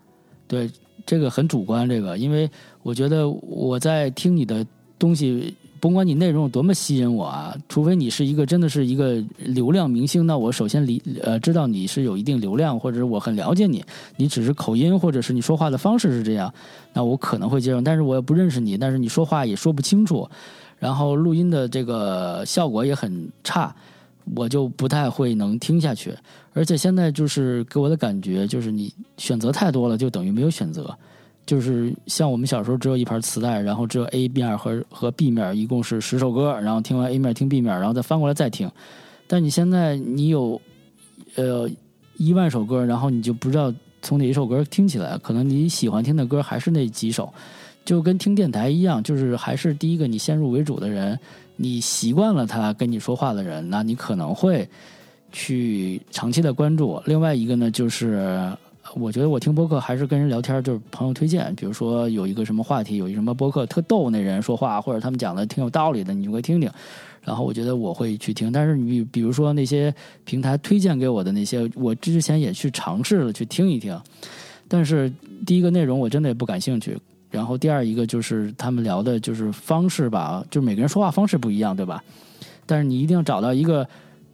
[0.49, 0.71] 对。
[1.07, 2.51] 这个很主观，这个，因为
[2.83, 4.67] 我觉得我在听你的
[4.99, 13.85] 东西，甭管你内容有多么吸引我啊，除非你是一个真的是一个流量明星，那我首先理呃知道你是有一定流量，或者我很了解你，
[14.17, 16.53] 你只是口音或者是你说话的方式是这样，
[16.95, 20.27] 那我可能会接受，但是我也不认识你，但是你说话也说不清楚，
[20.79, 23.75] 然后录音的这个效果也很差。
[24.35, 26.15] 我就不太会能听下去，
[26.53, 30.97] 而且现在就是给我的感觉就是你选择太多了，就等于没有选择。
[31.47, 38.71] 就是像我们小时候只有一盘磁带，然后只有 A 面和和 B 面，一共是十首歌，然后听完 A 面听 B 面，然后再翻过来再听。
[39.27, 40.59] 但你现在你有
[41.35, 41.69] 呃
[42.17, 47.31] 一万首歌，然后你就不知道从哪一首歌听起来，可能你喜欢听的歌还是那几首，
[47.85, 51.19] 就跟听电台一样，就是还是第一个你先入为主的人。
[51.57, 54.69] 你习惯了他跟你说话的人，那你可能会
[55.31, 57.01] 去长期的关注。
[57.07, 58.53] 另外一个呢，就是
[58.97, 61.55] 我觉得我听播客还是跟人聊天，就是朋友推荐。
[61.55, 66.69] 比如说有一个什么话题，有一什么播客特逗，那人说话或者他们讲的挺有道理的，你就会听听。
[67.23, 68.51] 然后我觉得我会去听。
[68.51, 69.95] 但是你比如说那些
[70.25, 73.97] 平台推荐给我的那些，我之前也去尝试了去听一听。
[74.67, 75.09] 但是
[75.47, 76.99] 第一个内容我真的也不感兴趣。
[77.35, 82.03] 然后第二一个就是他们聊的就是方式吧，就每个人说话方式不一样，对吧？
[82.65, 83.87] 但是你一定要找到一个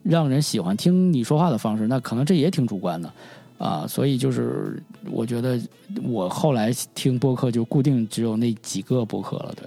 [0.03, 3.11] 让人喜欢听你说话的方式，那可能这也挺主观的
[3.57, 3.87] 啊。
[3.89, 5.59] 所以就是我觉得
[6.03, 9.65] 我后来听播客就固定只有那几个播客了，对。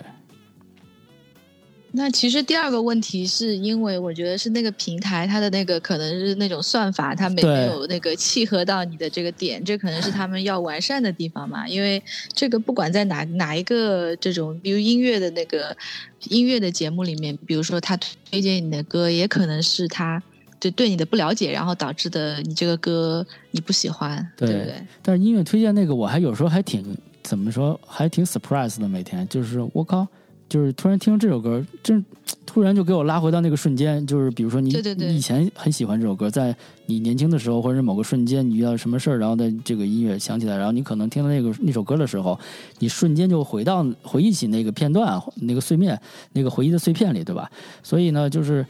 [1.95, 11.67] 那其实第二个问题是因为我觉得是那个平台它的那个可能是那种算法它没没有那个契合到你的这个点，这可能是他们要完善的地方嘛。
[11.67, 12.01] 因为
[12.33, 15.77] 这个不管在哪哪一个这种比如音乐的那个
[16.29, 20.19] 音乐的节目里面，比如说他推荐你的歌，也可能是他
[20.59, 24.73] 就对你的不了解，然后导致的你这个歌你不喜欢，对不对？
[25.03, 30.07] 但是音乐推荐那个我还有时候还挺怎么说，还挺 surprise 的，每天就是我靠。
[30.53, 32.05] 就是突然听这首歌，真
[32.45, 34.05] 突然就给我拉回到那个瞬间。
[34.05, 42.39] 就是比如说，你以前很喜欢这首歌，在你年轻的时候，或者某个瞬间，你遇到什么事儿，然后的这个音乐响起来，然后你可能听到那个那首歌的时候，
[42.77, 45.99] 你瞬间就回到回忆起那个片段，那个碎片，
[46.33, 47.49] 那个回忆的碎片里，对吧？
[47.81, 48.63] 所以呢，就是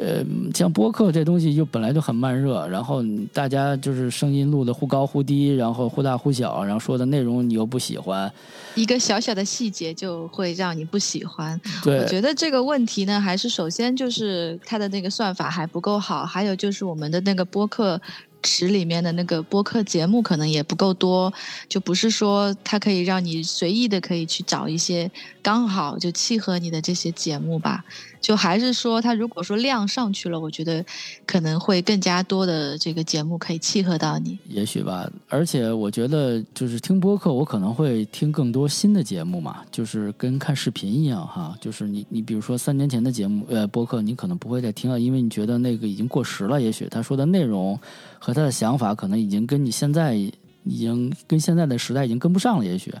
[0.00, 8.32] 呃，像播客这东西就本来就很慢热，然后大家就是声音录的忽高忽低，然后忽大忽小，然后说的内容你又不喜欢，
[8.76, 11.60] 一个小小的细节就会让你不喜欢。
[11.82, 18.00] 对，我觉得这个问题呢，还是首先就是它的那个算法还不够好，还有就是我们的那个播客。
[18.40, 21.30] 池里面的那个播客节目可能也不够多，
[21.68, 25.10] 就不是说它可以让你随意的可以去找一些
[25.48, 27.82] 刚好就契合你的这些节目吧。
[28.20, 30.84] 就还是说，它如果说量上去了，我觉得
[31.24, 34.38] 可能会更加多的这个节目可以契合到你。
[34.48, 41.56] 也许吧，而且我觉得就是听播客，我可能会听更多新的节目嘛，就是跟看视频一样哈。
[41.62, 46.60] 就是你你比如说三年前的节目呃播客，你可能不会再听了，因为你觉得那个已经过时了。
[46.60, 47.80] 也许他说的内容。
[48.20, 52.92] 和他的想法可能已经跟你现在已经跟现在的时代已经跟不上了，也许，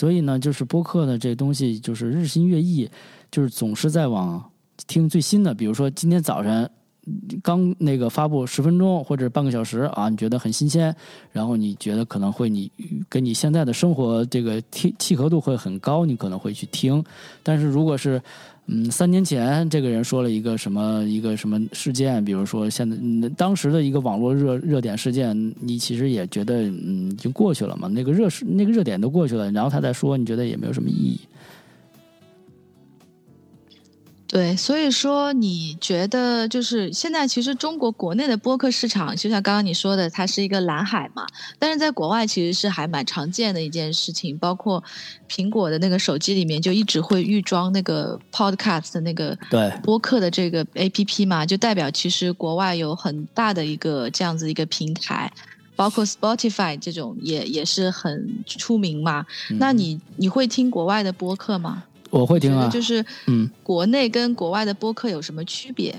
[0.00, 2.88] 所以呢，就是播客的这东西就是日新月异，
[3.30, 4.42] 就是总是在往
[4.86, 5.52] 听最新的。
[5.52, 6.70] 比如说今天早晨
[7.42, 10.96] 刚那个发布十分钟或者半个小时啊，你觉得很新鲜，
[11.32, 12.72] 然后你觉得可能会你
[13.10, 17.04] 跟你现在的生活这个契契合度会很高，你可能会去听。
[17.42, 18.22] 但是如果是
[18.72, 31.18] 嗯，三年前这个人说了一个什么一个什么事件，比如说现在当时的一个网络热热点事件，你其实也觉得嗯已经过去了嘛，那个热那个热点都过去了，然后他再说，你觉得也没有什么意义。
[34.32, 41.26] 对，所以说你觉得就是现在其实中国国内的播客市场，就像刚刚你说的，它是一个蓝海嘛。
[41.58, 44.80] 但是在国外其实是还蛮常见的一件事情，包括
[45.28, 55.28] 苹果的那个手机里面就一直会预装那个 Podcast 的那个对播客的这个 APP 嘛，就代表其实国外有很大的一个这样子一个平台，
[55.74, 59.26] 包括 Spotify 这种也也是很出名嘛。
[59.58, 61.82] 那你你会听国外的播客吗？
[62.10, 65.94] 我会听啊，就是嗯，国内跟国外的播客有什么区别？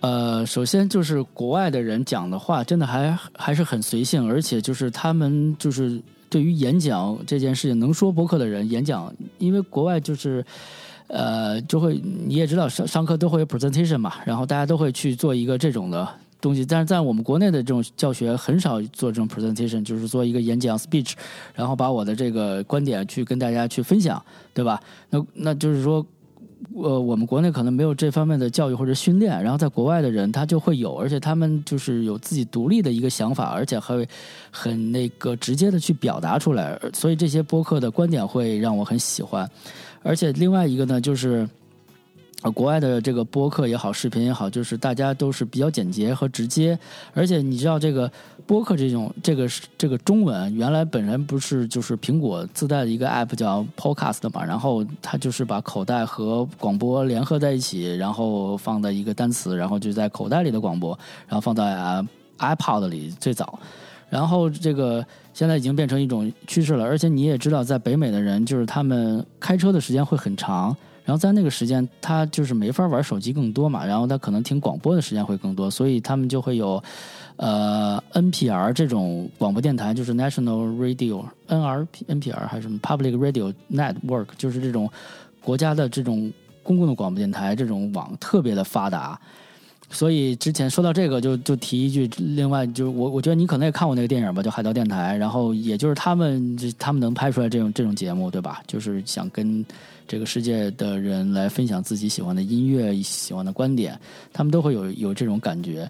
[0.00, 10.44] 呃，首先就是国外的人讲的话，真的还还是很随性，而且就是他们就是对于演讲这件事情，能说播客的人演讲，因为国外就是
[11.08, 16.08] 呃，就会你也知道上上课都会有 presentation 嘛，然后大家都会去做一个这种的。
[16.40, 21.14] 东西，但是在我们国内的这种教学很少做这种 presentation，就是做一个演讲 speech，
[21.52, 24.24] 然后把我的这个观点去跟大家去分享，
[24.54, 24.80] 对吧？
[25.10, 26.06] 那那就是说，
[26.76, 34.08] 呃，我们国内可能没有这方面的教育或者训练，然后在国外的人他就会有，而且他们就是有自己独立的一个想法，而且还会
[34.52, 39.50] 很那个直接的去表达出来，所以这些播客的观点会让我很喜欢，
[40.04, 41.48] 而且另外一个呢就是。
[42.42, 46.78] 啊，国外的这个播客也好，视频也好，就是大家都是比较简洁和直接。
[47.12, 48.08] 而且你知道，这个
[48.46, 54.44] 播客这种这个这个中文，原来本人不是就是苹果自带的一个 app 叫 Podcast 嘛？
[54.44, 60.96] 然后它就是把口袋和广播联合在一起，然后放在一个单词，然后就在口袋里的广播，
[61.26, 62.04] 然后放在
[62.38, 63.58] iPod 里最早。
[64.08, 66.84] 然后这个现在已经变成一种趋势了。
[66.84, 70.76] 而且你也知道，在北美的人，就是他们开车的时间会很长。
[71.08, 76.82] 然后在那个时间，他就是没法玩手机更多嘛，然后他可能听广播的时间会更多，所以他们就会有，
[77.36, 84.90] 呃，NPR 这种广播电台，就是 National Radio，NRP，NPR 还是什么 Public Radio Network，就是这种
[85.42, 86.30] 国家的这种
[86.62, 89.18] 公共的广播电台，这种网特别的发达。
[89.88, 98.60] 所以之前说到这个，就就提一句，另外就是我我觉得你可能也看过那个电影吧，叫《海盗电台》，然后也就是他们他们能拍出来这种这种节目，对吧？
[98.66, 99.64] 就是想跟。
[100.08, 103.96] 这个世界的人来分享自己喜欢的音乐、喜欢的观点，
[104.32, 105.88] 他们都会有有这种感觉。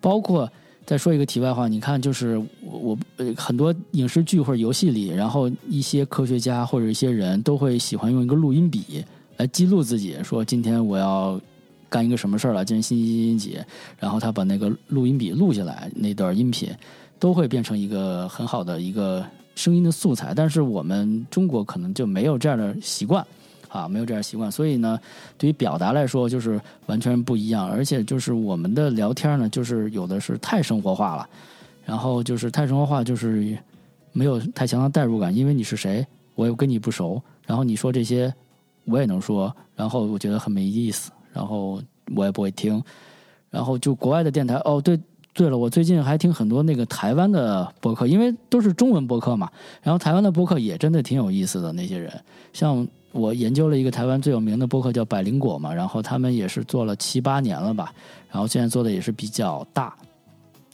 [0.00, 0.50] 包括
[0.84, 9.04] 再说一个题外话，你看，就是我呃很多影视剧或者游戏里，然后一些科学家或者一些人都会喜欢用一个录音笔
[9.36, 11.40] 来记录自己，说今天我要
[11.88, 13.58] 干一个什么事儿了，今天星期几星期几，
[13.98, 16.68] 然后他把那个录音笔录下来，那段音频
[17.20, 20.32] 都会变成一个很好的一个声音的素材。
[20.34, 23.24] 但是我们中国可能就没有这样的习惯。
[23.70, 24.98] 啊，没有这样习惯，所以呢，
[25.38, 31.28] 对于表达来说就是完全不一样，而且就是我们的聊天呢，就是有的是太生活化了，
[31.84, 33.56] 然后就是太生活化，就是
[34.12, 36.04] 没有太强的代入感，因为你是谁，
[36.34, 38.34] 我又跟你不熟，然后你说这些
[38.86, 41.80] 我也能说，然后我觉得很没意思，然后
[42.16, 42.82] 我也不会听，
[43.50, 44.98] 然后就国外的电台，哦，对
[45.32, 49.48] 对了，我最近还听很多那个台湾的播客，因为都是中文播客嘛，
[49.80, 52.12] 然后台湾的播客也真的挺有意思的，那些人。
[52.52, 52.84] 像。
[53.12, 57.92] 我研究了一个台湾最有名的播客叫百灵果嘛，然后他们也是做了七八年了吧，
[58.30, 59.94] 然后现在做的也是比较大，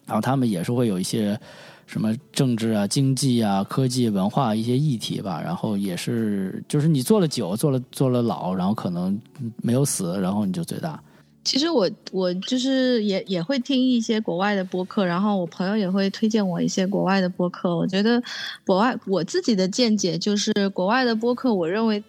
[0.06, 1.38] 然后他们也是会有一些
[1.86, 9.18] 什么政治啊、经济啊、科技、文化一些议题吧，然后也是就是你做了久，做了做了老，然后可能
[9.62, 11.00] 没有死，然后你就最大。
[11.46, 17.76] 其实我我就是也也会听一些国外的播客，然后我朋友也会推荐我一些国外的播客。
[17.76, 18.20] 我觉得
[18.66, 22.02] 国外我自己的见解就是国外的播客，我认为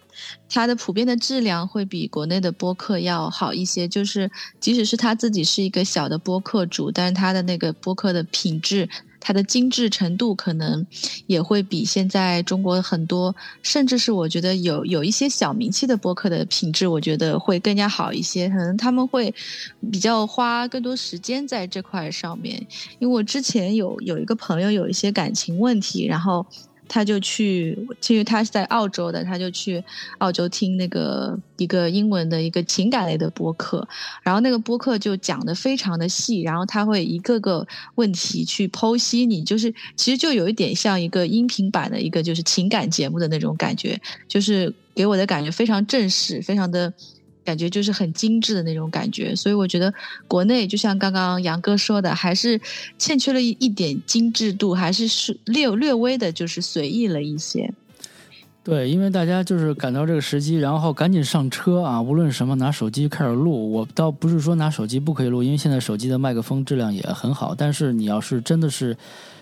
[0.50, 3.88] 它的普遍的质量会比国内的播客要好一些。
[3.88, 4.30] 就是
[4.60, 8.90] 即使是他自己是一个小的播客主，但是他的那个播客的品质。
[9.20, 10.86] 它的精致程度可能
[11.26, 18.48] 也会比现在中国很多，甚至是我觉得有有一些小名气的播客的品质，我觉得会更加好一些。
[18.50, 19.34] 可能他们会
[19.92, 22.66] 比较花更多时间在这块上面。
[23.00, 26.46] 因为我之前有有一个朋友有一些感情问题，然后。
[26.88, 29.84] 他就去，其实他是在澳洲的，他就去
[30.18, 33.88] 澳洲听那个一个英文的一个情感类的播客，
[34.24, 46.94] 然后那个播客就讲的非常的细，然后他会一个个问题去剖析你，就是其实就有一点像一个音频版的一个就是情感节目的那种感觉，就是给我的感觉非常正式，非常的。
[47.48, 49.94] 感觉就是很精致的那种感觉，所以我觉得
[50.28, 52.60] 国内就像刚刚杨哥说的，还是
[52.98, 57.74] 欠缺了一一点精致度，还是是略略微的，就是随意了一些。
[58.66, 62.02] 对，因为大家就是赶到这个时机，然后赶紧上车啊！
[62.02, 63.72] 无论什么，拿手机开始录。
[63.72, 67.56] 我倒不是说拿手机不可以录，因为现在手机的麦克风质量也很好。
[67.56, 68.98] 但是你要是真的是。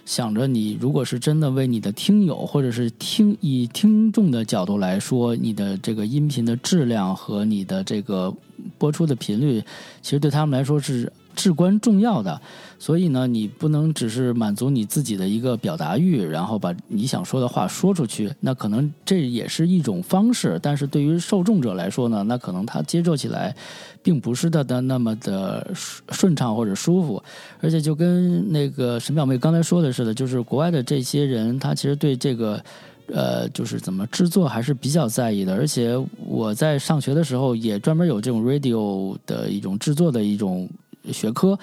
[0.05, 8.33] 想着你如果是真的为你的听友，或者是听以听众的角度来说，你的这个音频的质量和你的这个
[8.77, 9.61] 播出的频率，
[10.01, 11.11] 其实对他们来说是。
[11.35, 12.41] 至关重要的，
[12.79, 18.33] 所以呢，你不能只是满足你自己的一个表达欲，然后把你想说的话说出去。
[18.39, 23.55] 那可能这也是一种方式，但是对于受众者来说呢，那可能他接受起来，
[24.01, 27.21] 并不是的的那么的顺畅或者舒服。
[27.61, 32.63] 而且就跟那个沈表妹刚才说的似的，就是国外的这些人，他其实对这个，
[33.07, 35.53] 呃，就是怎么制作还是比较在意的。
[35.53, 40.69] 而且我在上学的时候也专门有这种 radio 的一种制作的一种。
[41.11, 41.57] 学科，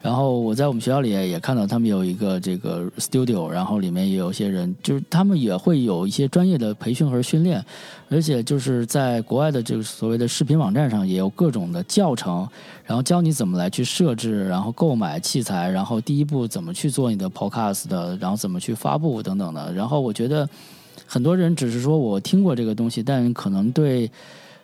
[0.00, 7.64] 然后我在我们学校里也看到他们有一个这个 studio，然后里面也有些人，就是他们也会有一些专业的培训和训练，
[8.08, 12.48] 而且就是在国外的这个所谓的视频网站上也有各种的教程，
[12.84, 17.86] 然后教你怎么来去设置，然后购买器材，然后第一步怎么去做你的 podcast，
[18.20, 19.72] 然后怎么去发布等等的。
[19.72, 20.48] 然后我觉得
[21.06, 24.10] 很多人只是说我听过这个东西，但可能对。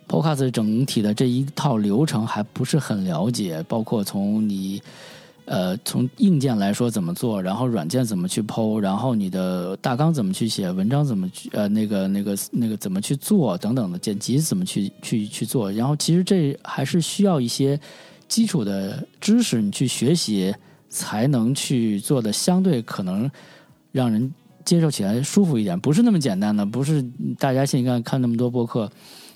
[0.09, 4.83] Podcast 整体的这一套流程还不是很了解，包括从你
[5.47, 17.81] 呃从硬件来说怎么做，然后软件怎么去剖，然后你的大纲怎么去写，文章怎么去呃那个那个那个怎么去做等等的剪辑怎么去去去做，然后其实这还是需要一些
[18.29, 20.55] 基础的知识你去学习
[20.91, 23.31] 才能去做的，相对可能
[23.93, 24.31] 让人
[24.65, 27.03] 接受起来舒服一点，不是那么简单的，不是
[27.39, 28.91] 大家现在看那么多播客。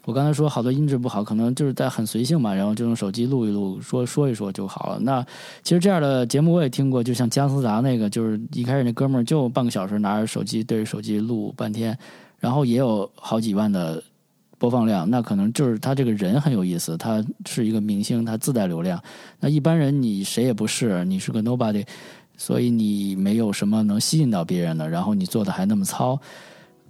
[0.07, 5.01] 我刚才说好多音质不好，可能就是在很随性嘛，然后就用手机录一录，说说一说就好了。
[5.01, 5.21] 那
[5.65, 11.99] 其实这样的节目我也听过，就像姜思达那个，就是一开始那哥们儿就半个小时拿着手机对着手机录半天，
[12.39, 14.01] 然后也有好几万的
[14.59, 15.11] 播放量。
[15.11, 19.03] 那可能就是他这个人很有意思，他是一个明星，他自带流量。
[19.41, 21.85] 那一般人你谁也不是，你是个 nobody，
[22.37, 26.17] 所以你没有什么能吸引到别人的，然后你做的还那么糙，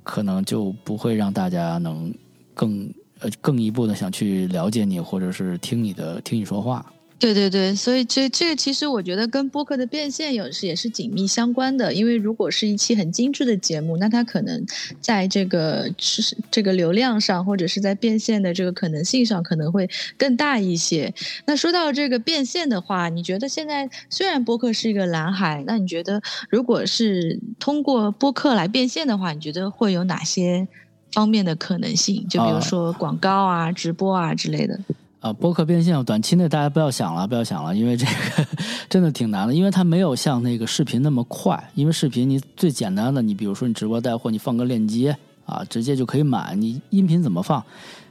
[0.03, 2.13] 可能就不会让大家能
[2.53, 2.87] 更。
[3.21, 6.85] 呃，更一步的想去了解你，或者是听你的，听你说话。
[7.19, 11.95] 对对对，所以这这个其实我觉得跟播客的变现有时也是紧密相关的。
[11.95, 14.63] 因为如果是一期很精致的节目，那它可能
[15.01, 19.89] 在这个是这个流量上，或者是在变现的这个可能性上，可能会
[20.19, 21.11] 更大一些。
[21.47, 30.69] 那说到这个变现的话，你觉得现在虽然播客是一个蓝海，那你觉得如果是通过播客来变现的话，你觉得会有哪些？
[31.17, 34.79] 方面的可能性，就比如说广告啊、直播啊之类的。
[35.21, 38.47] 啊，播客变现，短期内大家不要想了，不要想了，因为这个
[38.91, 41.71] 真的挺难的，因为它没有像那个视频那么快。
[41.75, 46.55] 因为视频你最简单的，你比如说你直播带货，你放个链接啊，直接就可以买。
[46.55, 47.65] 你音频怎么放？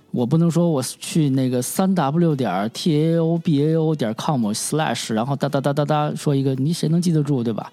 [0.10, 7.72] 我不能说我去那个三 w 点 t a o b a o 点 com slash，然后哒哒哒哒哒说一个，你谁能记得住，对吧？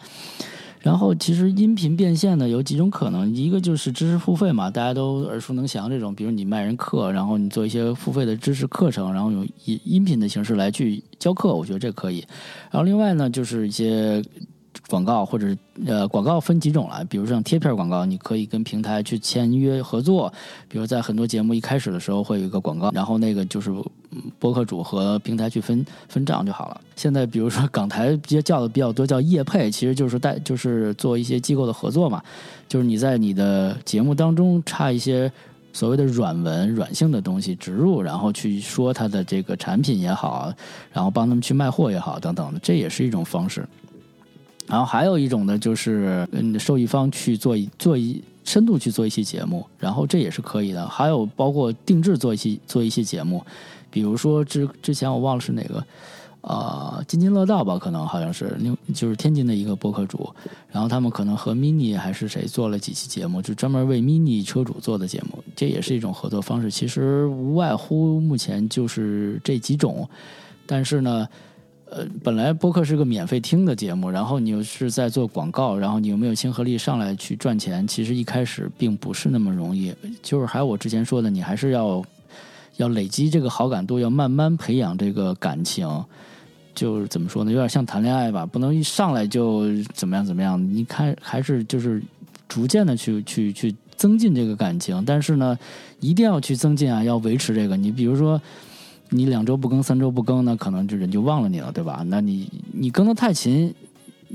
[0.82, 12.24] 然后其实音频变现呢有几种可能，一个就是知识付费嘛，大家都耳熟能详这种，比如你卖人课，然后你做一些付费的知识课程，然后用音音频的形式来去教课，我觉得这可以。
[12.70, 14.22] 然后另外呢就是一些。
[14.88, 15.54] 广告或者
[15.86, 20.32] 呃，广告分几种了，比如像贴片广告，你可以跟平台去签约合作。
[20.66, 23.70] 比如在很多节目一开始的时候会有一个广告，然后那个就是
[24.38, 26.80] 播客主和平台去分分账就好了。
[26.96, 32.22] 现在比如说港台比较叫的比较多叫业配，其实就是带就是做一些机构的合作嘛，
[32.68, 35.30] 就是你在你的节目当中插一些
[35.72, 40.52] 所谓的软文、软性的东西植入，然后去说它的这个产品也好，
[40.92, 43.66] 然后帮他们去卖货也好，等等的，这也是一种方式。
[44.68, 50.86] 然后还有一种呢，就是嗯，受益方去做一做一深度去做一期节目，然后这也是可以的。
[50.88, 53.44] 还有包括定制做一期做一些节目，
[53.92, 55.84] 比如说之之前我忘了是哪个。
[56.42, 58.58] 啊，津津乐道吧，可能好像是，
[58.92, 60.28] 就是天津的一个播客主，
[60.72, 66.68] 然后他们可能和 Mini 还是谁做了几期节目，就专门为 Mini 车主做的节目，这也是一种合作方式。
[66.68, 70.08] 其实无外乎目前就是这几种，
[70.66, 71.28] 但是呢，
[71.84, 77.86] 呃，本来播客是个免费听的节目，然后你又是在做广告，然后你有没有亲和力上来去赚钱？
[77.86, 82.04] 其实一开始并不是那么容易，就是还有我之前说的，你还是要
[82.76, 85.88] 要累积这个好感度，要慢慢培养这个感情。
[86.74, 87.52] 就是怎么说呢？
[87.52, 90.58] 有点像谈恋爱吧，不能一上来就怎么样怎么样。
[90.74, 92.02] 你看，还是就是
[92.48, 95.04] 逐渐的去去去增进这个感情。
[95.04, 95.58] 但是呢，
[96.00, 97.76] 一定要去增进啊，要维持这个。
[97.76, 98.40] 你比如说，
[99.10, 102.02] 你两周不更，三周不更，那可能就人就忘了你了，对吧？
[102.06, 103.74] 那你你更的太勤，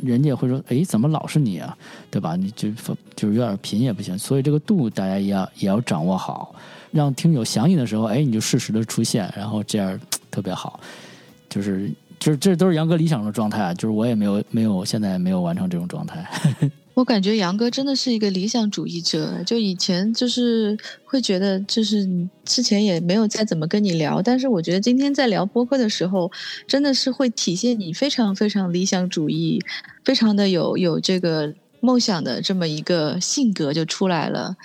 [0.04, 1.76] 人家也会说，哎，怎么老是你啊，
[2.12, 2.36] 对吧？
[2.36, 2.70] 你就
[3.16, 4.16] 就是有点频也不行。
[4.16, 6.54] 所以这个度大家也要也要掌握好，
[6.92, 10.00] 让听友想你的时候，哎，你就适时的出现，然后这样
[10.32, 10.80] 特别好，
[11.50, 11.92] 就是。
[12.20, 16.28] 就是这都是杨哥理想的状态，就是我也没有没有现在没有完成这种状态。
[16.96, 20.76] 我感觉杨哥真的是一个理想主义者，就以前就是
[21.06, 22.10] 会觉得，就是
[22.44, 26.32] 之前也没有再怎么跟你聊，但是我觉得今天在聊播客的时候，
[26.68, 29.62] 真的是会体现你非常非常理想主义，
[30.04, 31.54] 非常的有有这个。
[31.80, 34.56] 梦想的这么一个性格就出来了，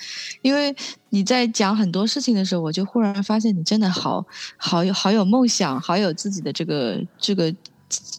[0.41, 0.75] 因为
[1.11, 4.25] 你在讲很多事情的时候，我就忽然发现你真的好
[4.57, 7.55] 好有好有梦想，好有自己的这个这个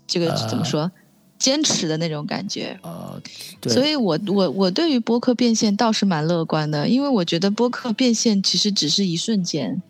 [0.05, 0.91] 这个怎么说
[1.37, 2.79] 坚持的那种感觉。
[2.83, 3.21] 呃，
[3.67, 9.81] 所以我我我对于播客变现倒是蛮乐观的，因为我觉得播客变现其实只是一瞬间，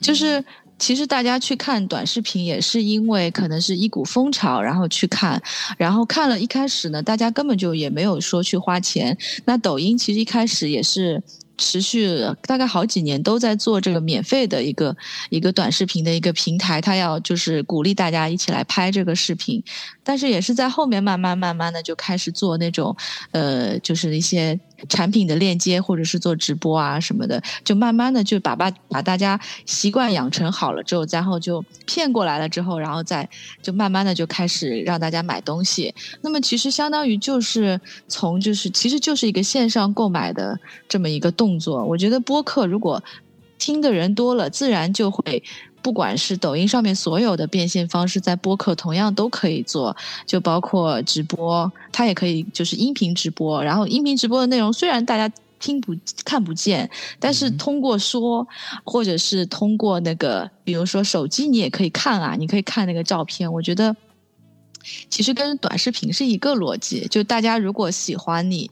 [0.00, 0.44] 就是。
[0.78, 5.40] 其实大家去看短视频也是因为可能是一股风潮，然后去看，
[5.78, 9.16] 然后看了一开始呢，大家根本就也没有说去花钱。
[9.44, 11.22] 那抖音其实一开始也是。
[11.56, 12.18] 持续
[12.48, 14.96] 大概好几年都在做这个免费的一个
[15.30, 19.62] 一个短视频的一个平台，他要就是鼓励大家一起来拍这个视频，
[20.04, 22.94] 但是也是在后面慢慢慢慢的就开始做那种
[23.30, 24.56] 呃就是一些
[24.88, 33.28] 产品的链接或者是做直播啊什么的，就慢慢的就把把把大家习惯养成好了之后，然后就骗过来了之后，然后再
[33.62, 35.94] 就慢慢的就开始让大家买东西。
[36.20, 41.54] 那么其实相当于就是从就是其实就是一个线上购买的这么一个动。
[41.58, 43.00] 作，我觉得播客如果
[43.58, 45.40] 听的人多了，自然就会，
[45.84, 53.62] 不管是抖音上面所有的变现方式，在播客同样都可以做，就包括直播，它也可以就是音频直播。
[53.62, 55.30] 然后音频直播的内容虽然大家
[55.60, 58.48] 听不看不见，但是通过说，
[58.82, 63.52] 或者是通过那个，比如说手机，你也可以看啊，你可以看那个照片。
[63.52, 63.94] 我觉得
[65.10, 68.70] 其实跟短视频是一个逻辑，就大家如果喜欢你。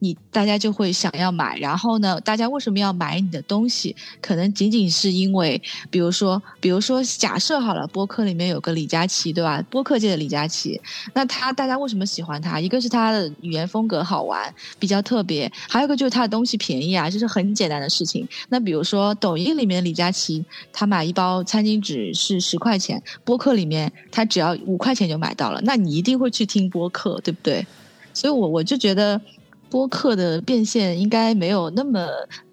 [0.00, 3.94] 你大家就会想要买，然后呢，大家为什么要买你的东西？
[4.20, 9.62] 可能仅仅是因为，比如说，比如说，假设好了，播客里面有个李佳琦，对吧？
[9.70, 10.80] 播客界的李佳琦，
[11.12, 12.58] 那他大家为什么喜欢他？
[12.58, 18.26] 一个是他的语言风格好玩，比较特别；还有一个就是他的东西便宜啊，这是很简单的事情。
[18.48, 20.42] 那比如说，抖音里面的李佳琦，
[20.72, 27.66] 他买一包餐巾纸是十块钱，播客里面他只要五块钱就买到了，那你一定会去听播客，对不对？
[28.14, 29.20] 所以我我就觉得。
[29.70, 32.06] 播客的变现应该没有那么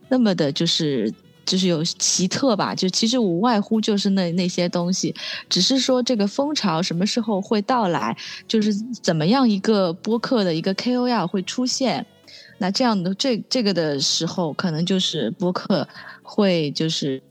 [0.08, 1.12] 那么的，就是
[1.46, 2.76] 就是有奇特吧？
[2.76, 5.14] 就其实无外乎就是那那些东西，
[5.50, 8.16] 只是说这个风潮什么时候会到来，
[8.48, 12.06] 就是怎么样一个播客的一个 KOL 会出现，
[12.60, 15.88] 那这样的这这个的时候，可能就是播客。
[16.30, 17.22] 会就是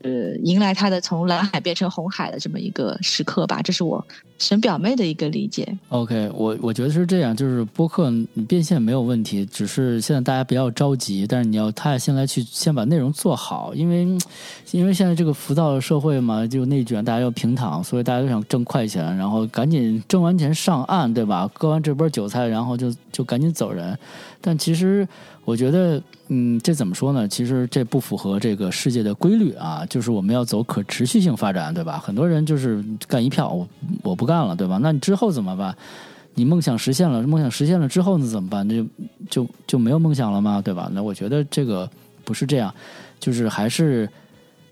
[0.43, 4.03] 迎来他的从蓝海变成红海的这么一个时刻吧，这是我
[4.39, 5.67] 沈表妹的一个理解。
[5.89, 14.07] OK，我我觉得是这样，就是播客你变现没有问题，只是现在大家不要着急，但是你要他先来去先把内容做好，因为
[14.71, 21.47] 因为现在这个浮躁的社会嘛，就内卷，大家要平躺，所以大家都想挣快钱，然后赶紧挣完钱上岸，对吧？
[21.53, 23.95] 割完这波韭菜，然后就就赶紧走人。
[24.41, 25.07] 但其实
[25.47, 26.03] 我觉得。
[26.29, 27.25] 嗯，这怎么说呢？
[27.25, 31.97] 其实这不符合这个世界的规律啊，就是我们要走可持续性发展，对吧？
[31.97, 33.65] 很多人就是干一票，我
[34.03, 34.77] 我不干了，对吧？
[34.81, 35.73] 那你之后怎么办？
[36.33, 38.27] 你梦想实现了，梦想实现了之后呢？
[38.27, 38.67] 怎么办？
[38.67, 38.85] 那就
[39.29, 40.61] 就就没有梦想了吗？
[40.61, 40.91] 对吧？
[40.93, 41.89] 那我觉得这个
[42.25, 42.75] 不是这样，
[43.21, 44.09] 就是还是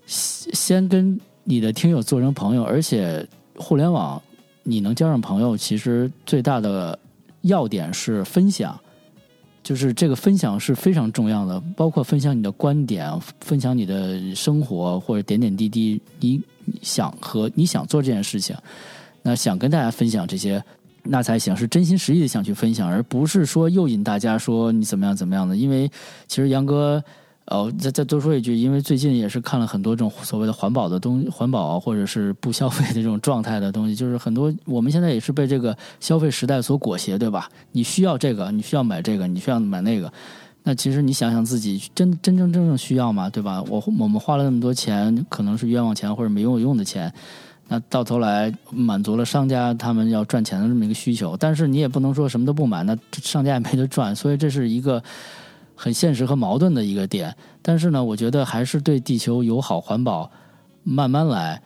[0.04, 4.20] 先跟你的听友做成朋友，而且互联网
[4.62, 6.98] 你能交上朋友，其实最大的
[7.40, 8.78] 要点是分享。
[9.66, 13.10] 就是这个分享是非常重要的，包括分享你的观点，
[13.40, 16.40] 分享你的生活或者点点滴滴，你
[16.82, 18.54] 想和你想做这件事情，
[19.22, 20.62] 那想跟大家分享这些，
[21.02, 25.56] 那才行，是真心实意的想去分享，而不是说诱引大家说你怎么样怎么样的。
[25.56, 25.90] 因为
[26.28, 27.02] 其实杨哥。
[27.48, 37.48] 哦，再再多说一句，因为最近也是看了很多这种所谓的环保的东西环保或者是不消费的这种状态的东西，就是很多我们现在也是被这个消费时代所裹挟，对吧？
[37.70, 40.12] 你需要这个，你需要买这个，你需要买那个，
[40.64, 43.30] 那其实你想想自己真真正正需要吗？
[43.30, 43.62] 对吧？
[43.68, 47.12] 我我们花了那么多钱，可能是冤枉钱或者没用用的钱，
[47.68, 55.00] 那到头来满足了商家他们要赚钱的这么一个需求，但是你也不能说什么都不买，那商家也没得赚，所以这是一个。
[55.76, 60.28] 很现实和矛盾的一个点，但是呢，我觉得还是对地球友好、环保，
[60.82, 61.62] 慢慢来，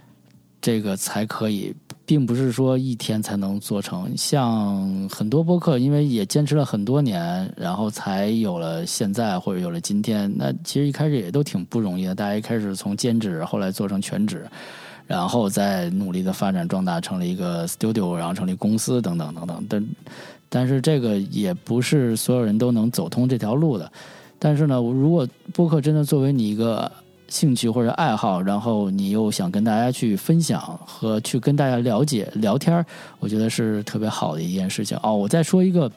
[0.61, 4.13] 这个才可以，并不是说一天才能做成。
[4.17, 10.31] 像很多播客，因为也坚持了很多年，然后才有了现在或者有了今天。
[10.37, 14.45] 那其实一开始也都挺不容易的，大家一开始从兼职，后来做成全职，
[15.07, 19.65] 然后再努力的发展壮大，成了一个 studio，然后成立公司等等等等。
[19.69, 19.87] 但
[20.51, 23.91] 但是这个也不是所有人都能走通这条路的。
[24.39, 26.91] 但是呢，如果播客真的作为你一个
[27.29, 32.85] 兴趣或者爱好，然后你又想跟大家去分享和去跟大家了解聊天
[33.19, 34.99] 我觉得是特别好的一件事情。
[35.03, 35.93] 哦，我再说一个，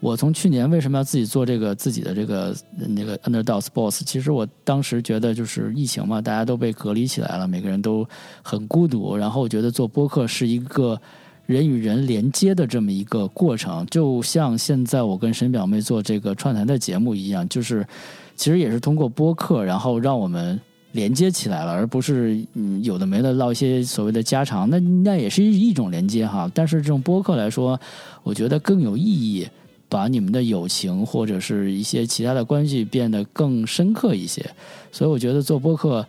[0.00, 4.02] 我从去年为什么要自己做这个自己的这个那个 Underdog Sports？
[4.04, 8.06] 其实我当时觉得就是疫情嘛，大家都被隔离起来了，每个人都
[8.42, 11.00] 很孤独，然后我觉得做播客是一个。
[11.46, 17.86] 人与人连接的这么一个过程，就像现在我跟沈表妹做这个串台的节目一样，就是
[18.34, 26.50] 其实也是通过播客，然后让我们连接起来了，而不是嗯有的没的唠一些所谓的家常，那那也是一种连接哈。
[26.52, 27.78] 但是这种播客来说，
[28.24, 29.46] 我觉得更有意义，
[29.88, 34.44] 把你们的友情或者是一些其他的关系变得更深刻一些。
[34.90, 36.04] 所以我觉得做播客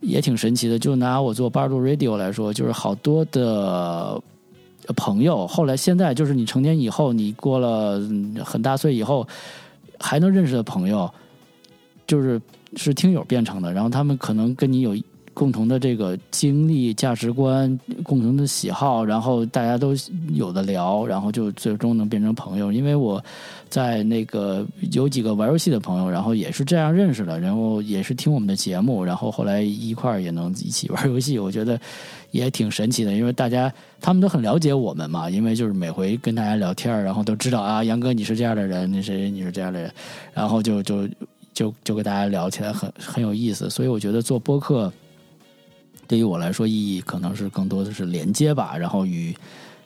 [0.00, 0.76] 也挺神奇的。
[0.76, 4.20] 就拿我做八度 Radio 来说，就是好多的。
[4.94, 8.00] 朋友，后来现在就是你成年以后，你过了
[8.44, 9.26] 很大岁以后，
[9.98, 11.12] 还能认识的朋友，
[12.06, 12.40] 就是
[12.76, 14.96] 是听友变成的，然后他们可能跟你有。
[15.36, 19.94] 共同的这个经历、价值观、共同的喜好，然后大家都
[20.32, 22.72] 有的聊，然后就最终能变成朋友。
[22.72, 23.22] 因为我
[23.68, 31.38] 在那个有几个玩游戏的朋友，然后也是这样认识的，然后也是听我们的节目，然后后来一块儿也能一起玩游戏。
[31.38, 31.78] 我觉得
[32.30, 33.70] 也挺神奇的，因为大家
[34.00, 39.92] 他们都很了解我们嘛，因为就是每回跟大家聊天，然后都知道啊，杨哥你是这样的人，那谁你是这样的人，
[40.32, 41.06] 然后就就
[41.52, 43.68] 就就跟大家聊起来很很有意思。
[43.68, 44.90] 所以我觉得做播客。
[46.08, 49.34] 对于我来说，意义可能是更多的是连接吧，然后与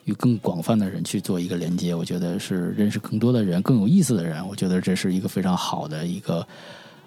[0.04, 1.94] 与更广泛的人去做一个连接。
[1.94, 4.46] 我觉得是认识更多的人，更有意思的人。
[4.46, 6.46] 我觉得这是一个非常好的一个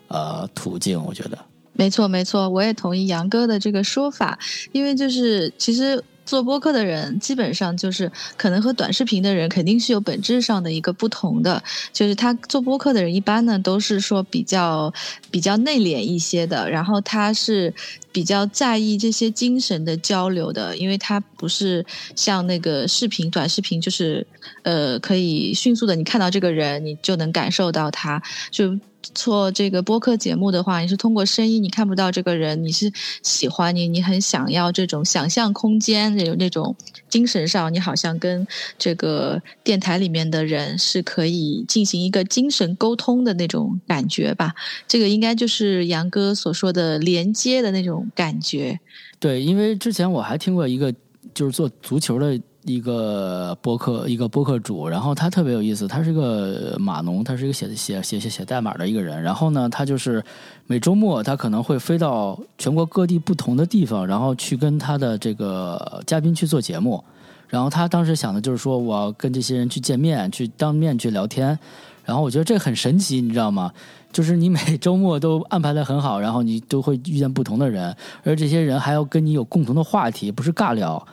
[0.07, 1.03] 呃途径。
[1.03, 1.37] 我觉得
[1.73, 4.37] 没错，没错，我也同意杨哥的这个说法，
[4.71, 6.03] 因为就是其实。
[6.25, 11.61] 做播客的人基本上就是可能和短视频的人肯定是有本质上的一个不同的，
[11.91, 14.93] 就是他做播客的人一般呢都是说比较
[15.29, 17.73] 比较内敛一些的，然后他是
[18.11, 24.25] 比较在意这些精神的交流的，因为他不是像那个视频短视频，就是
[24.63, 28.79] 呃可以迅速的你看到这个人，你就能感受到他就。
[29.13, 32.91] 做这个播客节目的话，你是通过声音，你看不到这个人，你是
[33.21, 36.75] 喜欢你，你很想要这种想象空间，有那种
[37.09, 38.47] 精神上，你好像跟
[38.77, 44.53] 这个电台里面的人是可以进行一个精神沟通的那种感觉吧？
[44.87, 48.79] 这个应该就是杨哥所说的连接的那种感觉。
[49.19, 50.93] 对，因为之前我还听过一个，
[51.33, 52.39] 就是做足球的。
[52.65, 59.21] 一个播客，一个播客主，然后他特别有意思，他是个码农，他是一个写写写写写代码的一个人。
[59.21, 60.23] 然后呢，他就是
[60.67, 67.03] 每周末他可能会飞到全国各地不同的地方，然后去跟他的这个嘉宾去做节目。
[67.47, 71.57] 然后他当时想的就是说，我要跟这些人去见面，去当面去聊天。
[72.03, 73.71] 然后我觉得这很神奇，你知道吗？
[74.11, 81.05] 就是你每周末都安排的很好，然后你都会遇见不同的人，而这些人还要跟你有共同的话题，不是尬聊。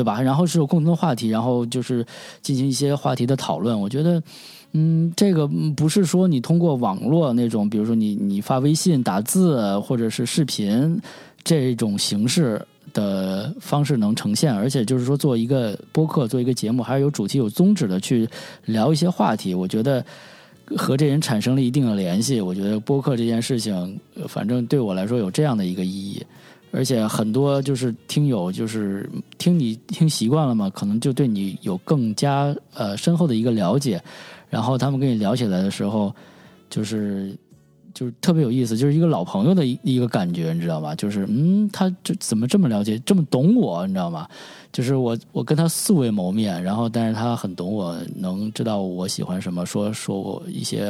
[0.00, 0.18] 对吧？
[0.18, 2.02] 然后是有共同的话题，然后就是
[2.40, 3.78] 进行一些话题的讨论。
[3.78, 4.22] 我觉得，
[4.72, 5.46] 嗯，这个
[5.76, 10.98] 不是说你通过网络那种，比如说你你发微信、打字或者是视频
[11.44, 14.54] 这种形式的方式能呈现。
[14.54, 18.26] 而且就是说，做一个播客、做一个节目，还是有主题、有宗旨的去
[18.64, 19.54] 聊一些话题。
[19.54, 20.02] 我觉得
[20.78, 22.40] 和这人产生了一定的联系。
[22.40, 26.24] 我觉得播客这件事情，反正对我来说有这样的一个意义。
[26.72, 29.08] 而且很多就是听友，就是
[29.38, 34.02] 听你听习惯了嘛，可能就对你有更加呃深厚的一个了解，
[34.48, 36.14] 然后他们跟你聊起来的时候，
[36.68, 37.36] 就是
[37.92, 40.94] 就是特别有意思，就是一个老朋友的一一个感觉，你知道吧？
[40.94, 44.28] 就是嗯，他这怎么这么了解，这么懂我，你知道吗？
[44.72, 50.88] 就是我我跟他素未谋面，然后但是他很懂我，能知道我喜欢什么，说说我一些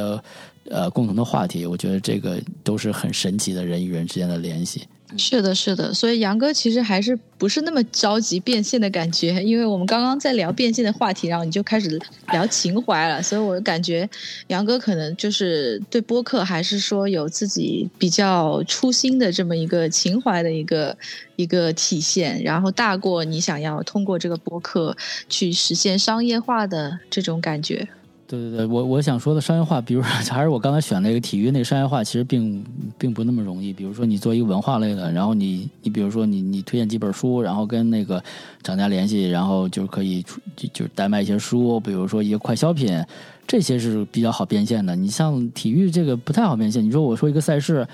[0.69, 4.87] 呃共同的话题，我觉得这个都是很神奇的人与人之间的联系。
[5.17, 11.99] 是的，是的，所以杨哥其实还是不是那么着急变现的感觉，因为我们刚刚在聊变现的话题，然后你就开始
[12.31, 14.09] 聊情怀了，所以我感觉
[14.47, 20.97] 杨哥可能就是对播客还是说有自己比较初心的这么一个情怀的一个
[21.35, 24.95] 一个体现，然后大过你想要通过这个播客
[25.27, 27.85] 去实现商业化的这种感觉。
[28.31, 32.63] 对对对，我我想说的商业化，比如说 还是我刚才选那个体育那个商业化，其实并
[32.97, 33.73] 并不那么容易。
[33.73, 38.23] 比如说你做一个文化类的，然后你你比如说你你推荐几本书，然后跟那个
[38.63, 40.23] 厂家联系，然后就可以
[40.55, 43.03] 就就代卖一些书，比如说一些快消品，
[43.45, 44.95] 这些是比较好变现的。
[44.95, 46.81] 你像体育这个不太好变现。
[46.81, 47.85] 你说我说一个赛事，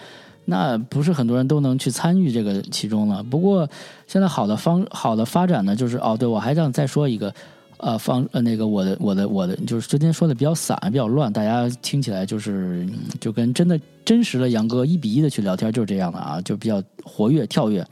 [0.46, 3.24] 那不是很多人都能去参与这个其中了。
[3.24, 3.68] 不过
[4.06, 7.34] 现在好的方好的发展呢，就是哦，对我还想再说一个。
[7.78, 12.88] 呃，方呃，那个我的我的我的，就是最近说的比较散，比较乱，大家听起来就是
[13.20, 17.86] 就跟真的真实的杨哥一比一的去聊天，就是这样的啊，就比较活跃跳跃，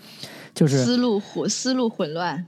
[0.53, 2.45] 就是 思路混思路混乱，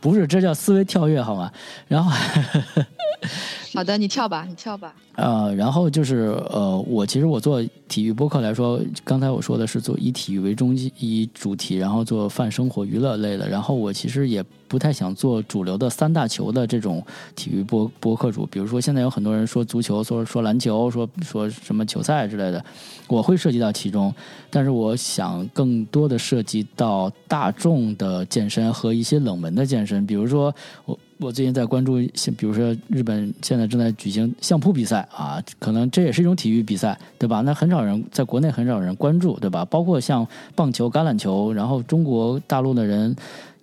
[0.00, 1.50] 不是，这叫思维跳跃好吗？
[1.88, 2.12] 然后。
[3.74, 4.94] 好的，你跳吧，你跳吧。
[5.16, 13.48] 呃，然后就是呃，我其实我做体育播客来说，刚才我说的是做以体育为中心以主题，然后做泛生活娱乐类的。
[13.48, 17.04] 然后我其实也不太想做主流的三大球的这种
[17.34, 18.46] 体育播播客主。
[18.46, 22.64] 比如说现在有很多人说足球，说说篮球，说说什么球赛之类的，
[23.08, 24.14] 我会涉及到其中。
[24.48, 30.54] 但是我想更多的涉及到大众的健身和一些冷门的健身，比如说
[30.86, 30.98] 我。
[31.20, 37.42] 我最近在关注，像比如说日本现在正在举行相扑比赛啊，可能这也是一种体育比赛，对吧？
[37.42, 39.62] 那很少人在国内很少人关注，对吧？
[39.66, 43.14] 包括像棒球、橄榄球，然后中国大陆的人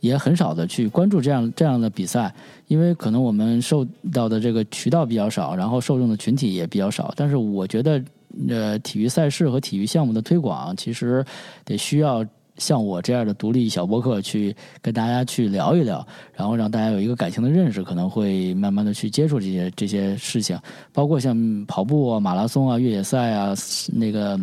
[0.01, 2.31] 也很少的去关注这样这样的比赛，
[2.67, 3.83] 因为可能我们受
[4.13, 7.11] 到的这个渠道比较少，然后受众的群体也比较少。
[7.15, 7.99] 但是我觉得，
[8.47, 11.25] 呃，体育赛事和体育项目的推广，其实
[11.65, 12.23] 得需要。
[12.57, 20.59] 像我这样的独立小博客去跟大家去聊一聊，然后让大家有一个感情的认识，可能会慢慢的去接触这些这些事情，
[20.91, 23.53] 包括像跑步啊、马拉松啊、越野赛啊、
[23.93, 24.39] 那个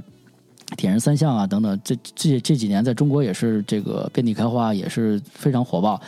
[0.77, 6.01] 铁人三项啊等等，这这这几年在中国也是这个遍地开花，也是非常火爆。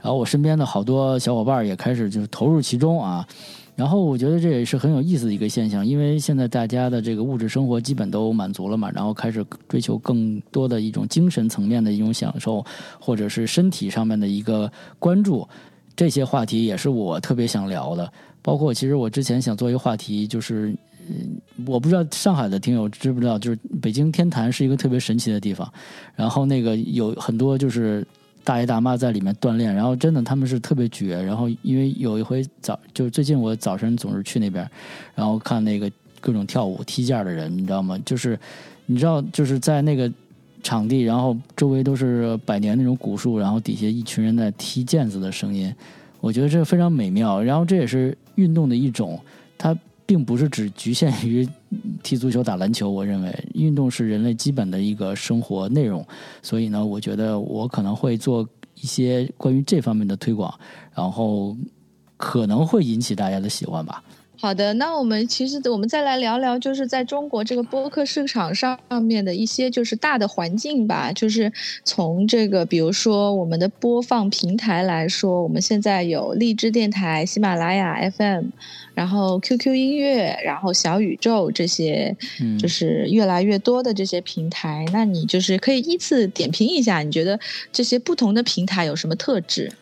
[0.00, 3.26] 然后我身边的好多小伙伴也开始就是投入其中啊。
[3.76, 12.64] 然后我觉得这也是很有意思的一个现象，因为现在大家的这个物质生活基本都满足了嘛，然后开始追求更多的一种精神层面的一种享受，
[13.00, 14.70] 或者是身体上面的一个
[15.00, 15.48] 关注。
[15.96, 18.12] 这些话题也是我特别想聊的。
[18.42, 20.72] 包括其实我之前想做一个话题，就是
[21.08, 25.68] 嗯，我不知道上海的听友知不知道，就是北京天坛是一个特别神奇的地方，
[26.14, 28.06] 然后那个有很多就是。
[28.44, 31.20] 大爷大妈在里面锻炼，然后真的他们是特别绝。
[31.22, 34.68] 然后因为有一回早，就是最近我早晨总是去那边，
[35.14, 35.90] 然后看那个
[36.20, 37.98] 各种跳舞踢毽的人，你知道吗？
[38.04, 38.38] 就是
[38.86, 40.12] 你知道，就是在那个
[40.62, 45.74] 场地，然后周围都是百年那种古树，然后底下一群人在踢毽子的声音，
[46.20, 47.42] 我觉得这非常美妙。
[47.42, 49.18] 然后这也是运动的一种，
[49.58, 49.76] 它。
[50.06, 51.48] 并不是只局限于
[52.02, 52.90] 踢足球、打篮球。
[52.90, 56.06] 我认为运动是人类基本的一个生活内容，
[56.42, 60.52] 所以呢，我觉得我可能会做一些关于这方面的推广，
[60.94, 61.56] 然后
[62.16, 64.02] 可能会引起大家的喜欢吧。
[64.44, 71.10] 好的，那我们其实我们再来聊聊，就是在中国这个播客市场上面的一些就是大的环境吧。
[71.10, 71.50] 就是
[71.82, 78.48] 从这个，比如说我们的播放平台来说，我们现在有荔枝电台、喜马拉雅 FM，
[78.92, 82.14] 然后 QQ 音乐，然后小宇宙这些，
[82.60, 84.84] 就是越来越多的这些平台。
[84.92, 87.40] 那你就是可以依次点评一下，你觉得
[87.72, 89.72] 这些不同的平台有什么特质？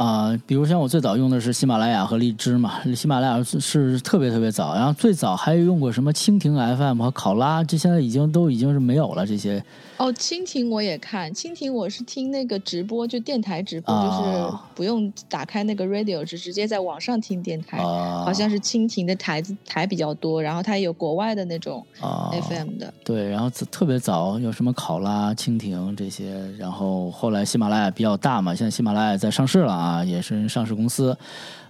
[0.00, 9.62] 啊，比如像我最早用的是喜马拉雅和荔枝嘛，喜马拉雅是是特别特别早，然后最早还用过什么蜻蜓 FM 和考拉，这现在已经都已经是没有了这些。
[9.98, 17.76] 哦，蜻蜓我也看，蜻蜓我是听那个直播，就电台直播，就是不用打开那个 radio，是直接在网上听电台。
[17.76, 22.90] 好像是蜻蜓的台子台比较多，然后它有国外的那种 FM 的。
[23.04, 31.16] 对，然后特别早有什么考拉、蜻蜓这些，然后后来喜马拉雅比较大嘛，现在喜马拉雅在上市了啊，也是上市公司。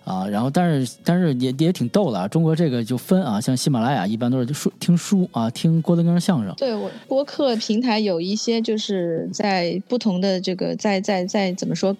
[0.02, 2.26] 啊，然后但是但是也也挺逗的啊！
[2.26, 6.52] 中国这个就分啊，像喜马拉雅一般都是书听书啊，听郭德纲相声。
[6.56, 11.94] 对我播客平台有一些就是在不同的这个在在在怎么说，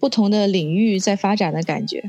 [0.00, 2.02] 不同的领域在发展的感觉。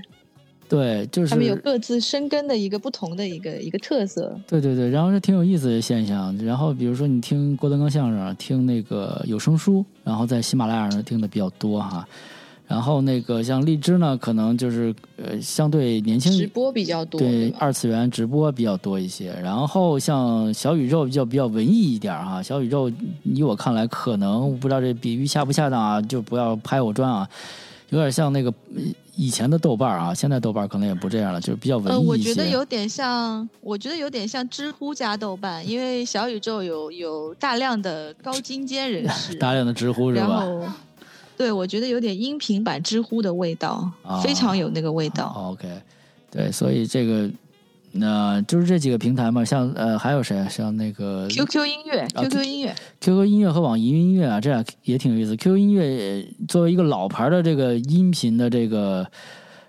[0.67, 4.35] 对，就是他们有各自生根的一个不同的一个一个特色。
[4.47, 6.35] 对对对，然后是挺有意思的现象。
[6.39, 12.05] 然后比如说你听郭德纲相声，听那个有声书，然后在喜马拉雅上听的比较多哈。
[12.69, 19.33] 然后那个像荔枝呢，可能就是呃相对年轻直播比较多，对二次元直播比较多一些。
[19.41, 22.91] 然后像小宇宙比较比较文艺一点哈，小宇宙
[23.23, 27.27] 以我看来，可能不知道这比喻恰不恰当啊，就不要拍我砖啊，
[27.89, 28.53] 有点像那个
[29.15, 40.45] 以前的豆瓣啊，现在豆瓣可能也不这样了，就是比较文艺呃，我觉得有点像，我觉得有点像知乎加豆瓣，因为小宇宙有有大量的高精尖人士， 大量的知乎是吧？
[41.39, 43.89] 对，我觉得有点音频版知乎的味道，
[44.21, 45.53] 非常有那个味道。
[45.53, 45.69] OK，
[46.29, 47.31] 对，所以这个，
[47.93, 50.45] 那就是这几个平台嘛，像呃，还有谁？
[50.49, 55.33] 像那个 QQ 音乐、QQ 音乐、QQ 音乐和网易云音乐啊，这样也挺有意思。
[55.37, 59.09] QQ 音乐作为一个老牌的这个音频的这个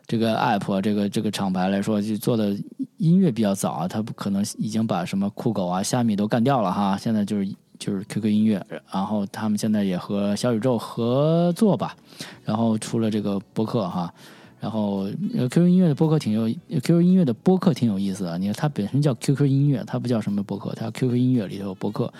[0.09, 2.53] 这个 app，这个这个厂牌来说，就做的
[2.97, 7.49] 音乐比较早啊，它不可能已经把什么酷狗啊、虾米都干掉了哈，现在就是。
[7.81, 11.97] 就是 QQ 音乐，然后他们现在也和小宇宙合作吧，
[12.45, 14.15] 然后出了这个播客哈，
[14.61, 16.49] 然后 QQ 音乐的播客挺有
[16.81, 18.39] ，QQ 音乐的播客挺有意思的。
[18.39, 22.13] 你看它本身叫 QQ 音乐，它不叫什么播客，它 QQ 音乐里头有播客，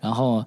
[0.00, 0.44] 然后。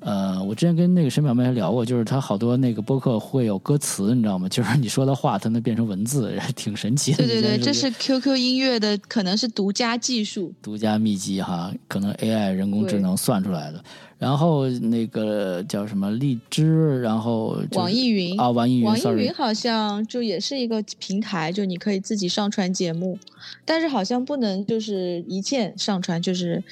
[0.00, 4.48] 呃，我之前跟那个沈表妹还聊过，就是他好多那个播客会有歌词，你知道吗？
[4.48, 7.18] 就是你说的话，它能变成文字， 挺神奇的。
[7.18, 13.84] 对对对，这是 QQ 音乐的，可能是独家技术、独家秘籍哈，可能 AI 人工智能算出来的。
[14.18, 23.18] 然后那个叫什么荔枝，然后网易云啊，网易云，网易云好像就也是一个平台，就你可以自己上传节目，
[23.64, 26.62] 但是好像不能就是一键上传，就是。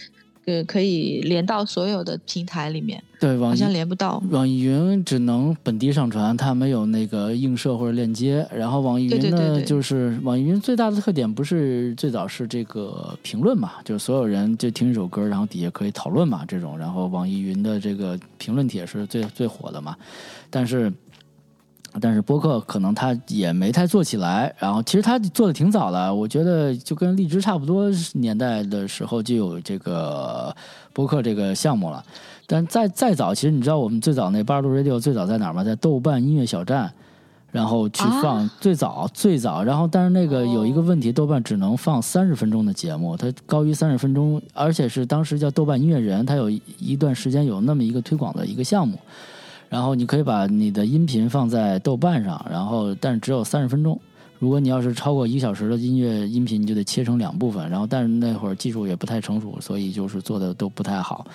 [0.49, 4.23] 呃，可以连到所有的平台里面，对，好像连不到。
[4.31, 8.49] 网易云只能本地上传，它没有那个映射或者链接。
[8.51, 16.79] 然后网易云呢，就是网易云最大的特点不是最早是这个评论嘛，就是所有人就听一首歌，然后底下可以讨论嘛，这种。
[16.79, 19.95] 然后网易云的这个评论帖是最最火的嘛，
[20.49, 20.91] 但是。
[21.99, 30.55] 但是播客可能他也没太做起来，然后其实他做的挺早的，我觉得就跟荔枝差不多年代的时候就有这个
[30.93, 32.05] 播客这个项目了。
[32.47, 35.63] 但再再早，其实你知道我们最早那八十度 radio 最早在哪儿吗？
[35.63, 36.91] 在豆瓣音乐小站，
[37.53, 39.63] 然后去放最早最早。
[39.63, 48.99] 然后但是那个有一个问题，豆瓣只能放三十分钟的节目，它高于三十分钟，而且是当时叫豆瓣音乐人，它有一段时间有那么一个推广的一个项目。
[49.69, 54.01] 然后你可以把你的音频放在豆瓣上，然后但是只有三十分钟。
[54.39, 57.69] 如果你要是超过一个小时的音乐音频，你就得切成两部分。
[57.69, 61.27] 然后但是那会儿技术也不太成熟，所以就是做的都不太好。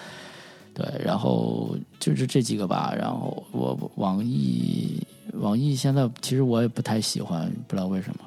[0.74, 2.96] 对，然后就是这几个吧。
[2.98, 8.20] 然后我网易网易现在其实我也不太喜欢，不知道为什么，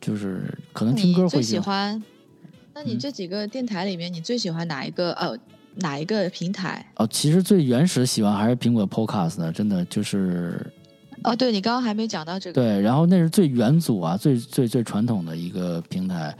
[0.00, 2.02] 就是可能听歌会喜欢。
[2.72, 5.12] 那你这几个电台里面，你最喜欢哪一个？
[5.14, 5.36] 呃。
[5.76, 6.84] 哪一个平台？
[6.96, 10.64] 哦，其实最原始喜欢还是苹果 Podcast 呢，真的就是。
[11.24, 12.60] 哦，对你刚刚还没讲到这个。
[12.60, 16.36] 对，然后那是最元祖啊，最最最传统的一个平台，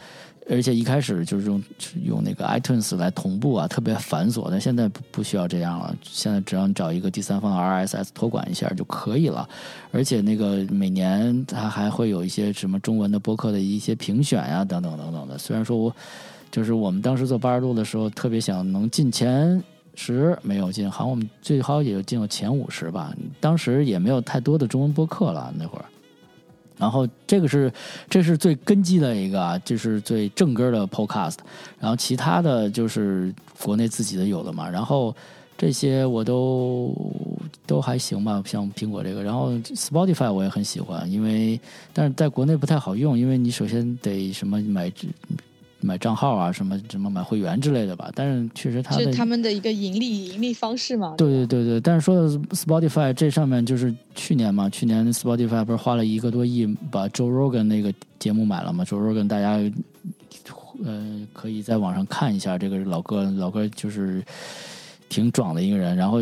[0.51, 1.63] 而且一开始就是用
[2.05, 4.49] 用那个 iTunes 来同步啊，特别繁琐。
[4.51, 9.49] 但现在不不需要这样了，现在只要你找一个第三方 RSS 托管一下就可以了。
[9.93, 15.39] 而且那个每年它还会有一些什么中文的播客的一些评选呀，等等等等的。
[15.39, 15.95] 虽然说我。
[16.53, 19.61] 就是我们当时做八十度的时候，特别想能进前
[19.95, 23.11] 十，没有进，好像我们最好也就进了前五十吧。
[23.41, 25.85] 当时也没有太多的中文播客了那会儿。
[26.77, 27.73] 然后这个是
[28.11, 31.37] 这是最根基的一个，就是最正根的 Podcast。
[31.81, 34.69] 然后其他的就是国内自己的有的嘛。
[34.69, 35.15] 然后
[35.57, 36.95] 这些我都
[37.67, 39.23] 都还行吧，像苹果这个。
[39.23, 41.59] 然后 Spotify 我也很喜欢，因为
[41.95, 44.93] 但是在国内不太好用，因为你首先得什么买。
[45.83, 51.15] 买账号啊，什么什么买会员之类的吧，但是确实他是他们的一个盈利盈利方式嘛。
[51.19, 59.61] 对对对对，但是说的 Spotify 这上面就是去年嘛，去年 Spotify 不是花了一个多亿把 Joe Rogan 那个节目买了嘛？Joe Rogan 大家
[60.85, 64.23] 呃可以在网上看一下，这个老哥老哥就是。
[65.13, 66.21] 挺壮的一个人，然后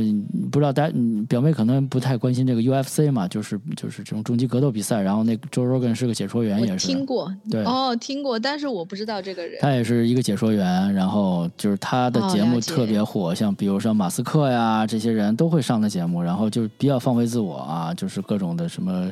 [0.51, 0.93] 不知道大家
[1.29, 5.01] 表妹可能不太关心这个 UFC 嘛，就是就是这种终极格斗比赛。
[5.01, 9.59] 然后那 Joe Rogan 是个解说员，也是听过，对哦，听过，但是我不知道这个人。
[9.61, 19.09] 他也是一个解说员，然后就是他的节目特别火，像比如说马斯克呀这些人都会上的节目，然后就比较放飞自我啊，就是各种的什么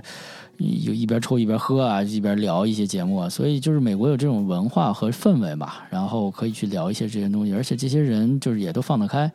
[0.57, 9.31] 有一边抽一边喝啊，一边聊一些节目啊，所以就是美国有这种文化和氛围嘛，然后可以去聊一些这些东西，而且这些人就是也都放得开。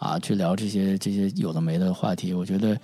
[0.00, 2.76] 啊，去聊这些这些有的没的话题，我觉得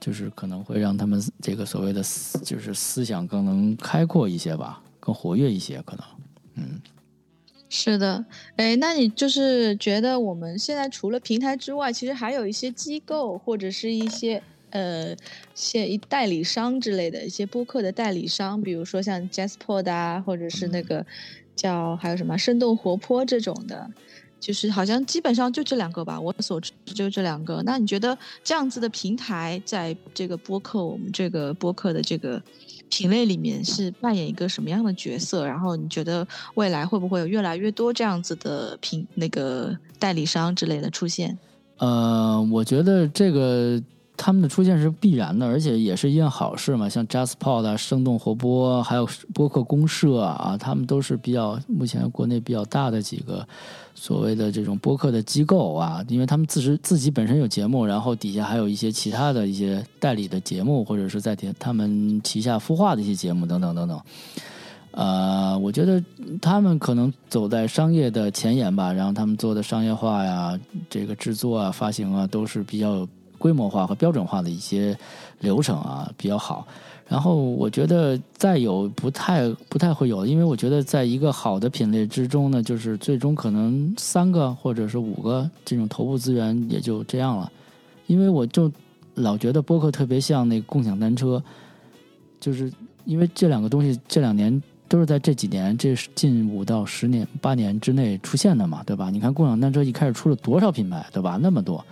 [0.00, 6.06] 就是可能会让他们这个所谓的思就是思想更能开阔一些吧，更活跃一些，可能，
[6.54, 6.80] 嗯。
[7.68, 8.24] 是的，
[8.54, 14.40] 哎，那你就是觉得我们现在除了平台之外，其实还有一些机构或者是一些
[14.70, 15.16] 呃，
[15.56, 21.04] 些代理商之类的一些播客的代理商，比如说像 Jasper 啊，或者是那个
[21.56, 23.90] 叫还有什么生动活泼这种的，
[24.44, 27.62] 就是好像基本上就这两个吧，我所知就这两个。
[27.64, 32.42] 那你觉得这样子的平台在这个播客，我们这个播客的这个？
[32.90, 35.44] 品类里面是扮演一个什么样的角色？
[35.44, 36.24] 然后你觉得
[36.54, 41.36] 未来会不会有越来越多这样子的平那个代理商之类的出现？
[41.78, 43.82] 呃，我觉得这个。
[44.16, 46.88] 他们的出现是必然的，而且也是一件好事嘛。
[46.88, 53.46] 像 JustPod 啊、生动活泼，还有播客公社啊，他们都是比较目前国内比较大的几个
[53.94, 56.02] 所谓的这种播客的机构啊。
[56.08, 64.00] 因为他们自己自己本身有节目，然后底下还有一些其他的一些代理的节目，或者是在他们旗下孵化的一些节目等等等等。
[64.92, 66.00] 呃，我觉得
[66.40, 70.56] 他们可能走在商业的前沿吧，然后他们做的商业化呀、
[70.88, 73.04] 这个制作啊、发行啊，都是比较。
[73.44, 74.96] 规模化和标准化的一些
[75.40, 76.66] 流程啊比较好，
[77.06, 87.52] 然后我觉得再有不太不太会有，因为我觉得在一个好的品类之中呢，就是最终可能三个或者是五个这种头部资源也就这样了，
[88.06, 88.72] 因为我就
[89.12, 91.42] 老觉得播客特别像那个共享单车，
[92.40, 92.72] 就是
[93.04, 99.10] 因为这两个东西这两年都是在这几年这近五到十年八年之内出现的嘛，对吧？
[99.10, 101.38] 你看共享单车一开始出了多少品牌，对吧？
[101.42, 101.84] 那么多。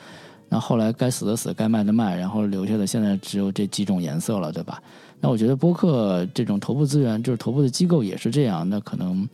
[0.53, 4.82] 那后来该死的死，该卖的卖，然后留下的现在只有这几种颜色了，对吧？
[5.18, 8.68] 那我觉得播客这种头部资源，就是头部的机构也是这样。
[8.68, 9.26] 那可能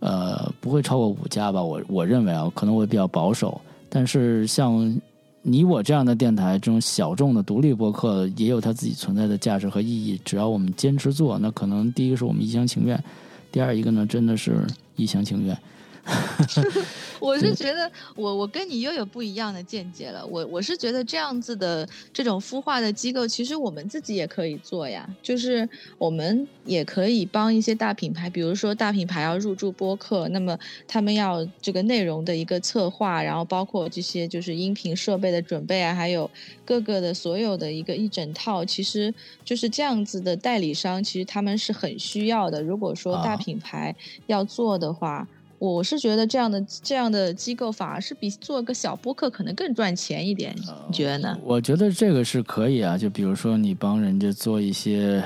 [0.00, 1.62] 呃不会超过五家吧？
[1.62, 3.58] 我我认为啊，可能会比较保守。
[3.88, 4.94] 但是像
[5.40, 10.20] 你我这样的电台，这种小众的独立播客，也有它自己存在的价值和意义。
[10.26, 13.02] 只要我们坚持做，那可能第一个是我们一厢情愿，
[13.50, 14.66] 第二一个呢，真的是
[14.96, 15.56] 一厢情愿。
[17.18, 20.24] 我是觉得，我我跟你又有不一样的见解了。
[20.26, 25.08] 我我是觉得这样子的这种孵化的机构，其实我们自己也可以做呀。
[25.22, 36.30] 就是我们也可以帮一些大品牌，比如说大品牌要入驻播客，那么他们要这个内容的一个策划，然后包括这些就是音频设备的准备啊，还有
[36.66, 42.62] 各个的所有的一个一整套，其实就是这样子的代理商，其实他们是很需要的。
[42.62, 43.96] 如果说大品牌
[44.26, 45.26] 要做的话。
[45.58, 50.54] 我是觉得这样的这样的机构反而是比做个小播客可能更赚钱一点，
[50.88, 51.38] 你觉得呢？
[51.42, 55.22] 我觉得这个是可以啊，就比如说你帮人家做一些。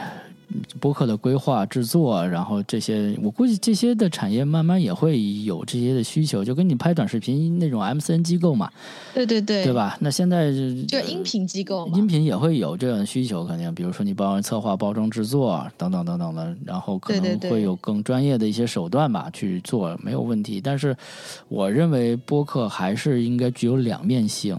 [0.80, 8.70] 播客的规划、制作，然后这些，我估计这些的产业慢慢也会有这些的需求，就跟你拍短视频那种 M C N 机构嘛，
[9.12, 9.96] 对对对，对吧？
[10.00, 10.50] 那现在
[10.86, 20.60] 就音频机构，音频也会有这样的需求，肯定，比如说你帮人策划、包装、制作等等等等的，然后可能会有更专业的一些手段吧去做，没有问题。
[20.60, 20.96] 但是，
[21.48, 24.58] 我认为播客还是应该具有两面性。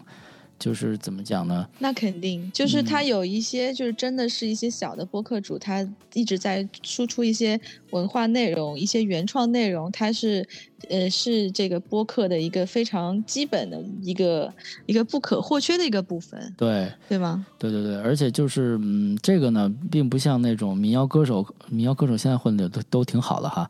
[0.59, 1.67] 就是怎么讲呢？
[1.79, 7.59] 那肯定，就是他有一些，就是真的是一些小的播客主，他一直在输出一些
[7.91, 10.47] 文化内容、一些原创内容，他是。
[10.87, 14.53] 呃，是这个播客的一个非常基本的一个
[14.85, 17.45] 一个不可或缺的一个部分，对对吗？
[17.57, 23.69] 对对对，而且就是嗯，这个呢，并不像那种民谣歌手，民谣歌手现在混的都都挺好的哈，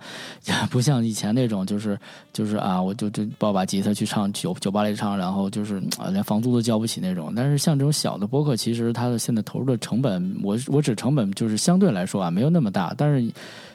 [0.70, 1.98] 不像以前那种，就是
[2.32, 7.34] 就是啊，我就就抱把吉他去唱酒酒吧里唱，然后就是啊，连房租都交不起那种。
[7.36, 12.94] 但是像这种小的播客，其实它的现在投入的成本，我我指成本就是相对来说啊，没有那么大。
[12.98, 13.32] 但是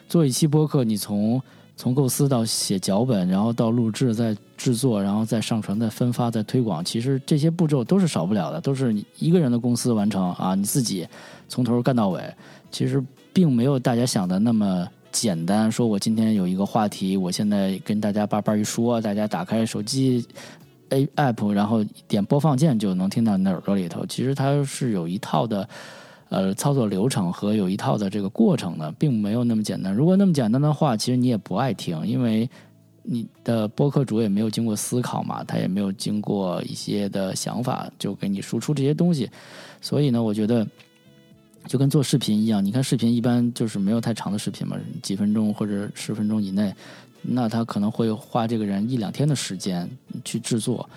[0.07, 1.41] 做一期播客，你从
[1.77, 11.05] 从构思到写脚本，然后到录制，再制作，然后再上传、再分发、再推广，其实这些步骤都是少不了的，都是你一个人的公司完成啊，你自己
[11.49, 12.21] 从头干到尾。
[12.71, 13.03] 其实
[13.33, 15.69] 并没有大家想的那么简单。
[15.71, 20.25] 说我今天有一个话题，我现在跟大家叭叭一说，大家打开手机
[20.89, 24.05] A App，然后点播放键就能听到你的耳朵里头。
[24.05, 25.67] 其实它是有一套的。
[26.35, 29.93] 呃，操作流程和有一套的这个过程呢，并没有那么简单。
[29.95, 32.49] 如果那么简单的话，其实你也不爱听，因为
[33.03, 39.29] 你的播客主也没有经过思考嘛，他也没有经过一些的想法就给你输出这些东西。
[39.79, 40.67] 所以呢，我觉得
[41.67, 46.75] 就跟做视频一样，你看视频一般就是没有太长的视频嘛，几分钟或者十分钟以内，
[47.21, 49.89] 那他可能会花这个人一两天的时间
[50.25, 50.89] 去制作、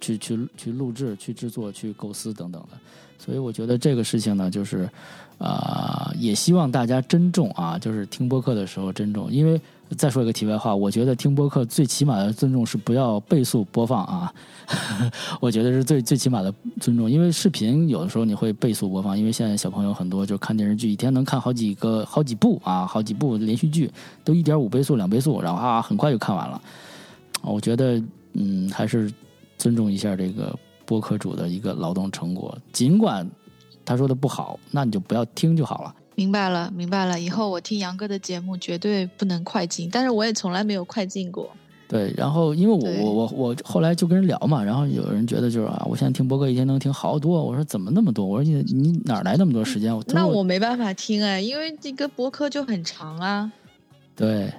[0.00, 2.78] 去去去录制、去制作、去构思等等的。
[3.18, 4.88] 所以我觉得这个事情呢，就是，
[5.38, 9.60] 啊，也希望大家珍重啊，就是听播客的时候珍重，因为
[9.96, 14.32] 再说一个题外话，我觉得听播客最起码的尊重是不要倍速播放啊，
[15.40, 23.90] 我觉得是最最起码的尊重，因为视频有的时候你会倍速播放，因为现在小朋友很多就看电视剧，一天能看好几个好几部啊，好几部连续剧
[24.24, 26.60] 都一点五倍速、两倍速，然后啊很快就看完了。
[27.42, 28.02] 我觉得
[28.32, 29.12] 嗯，还是
[29.56, 30.52] 尊重一下这个
[30.86, 33.28] 播客主的一个劳动成果，尽管
[33.84, 35.94] 他说的不好，那你就不要听就好了。
[36.14, 37.20] 明白了，明白了。
[37.20, 41.50] 以后我听杨哥的节目绝对不能快进，但是我也从来没有快进过。
[41.88, 48.24] 对，然后因为我我我我后来就跟人聊嘛，然后有人觉得就是啊，我现在听播客一天能听好多，我说怎么那么多？
[48.24, 49.92] 我说你你哪来那么多时间？
[50.08, 53.52] 那我没办法听哎，因为这个播客就很长啊。
[54.16, 54.52] 对。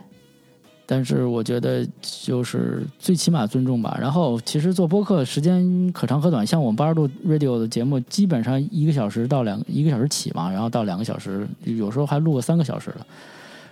[0.90, 3.96] 但是我觉得就是最起码尊重吧。
[4.02, 13.06] 然后其实做播客时间可长可短，像我们八十度 radio 的节目，基本上一个小时到两一个小时起嘛，然后到两个小时，有时候还录个三个小时了。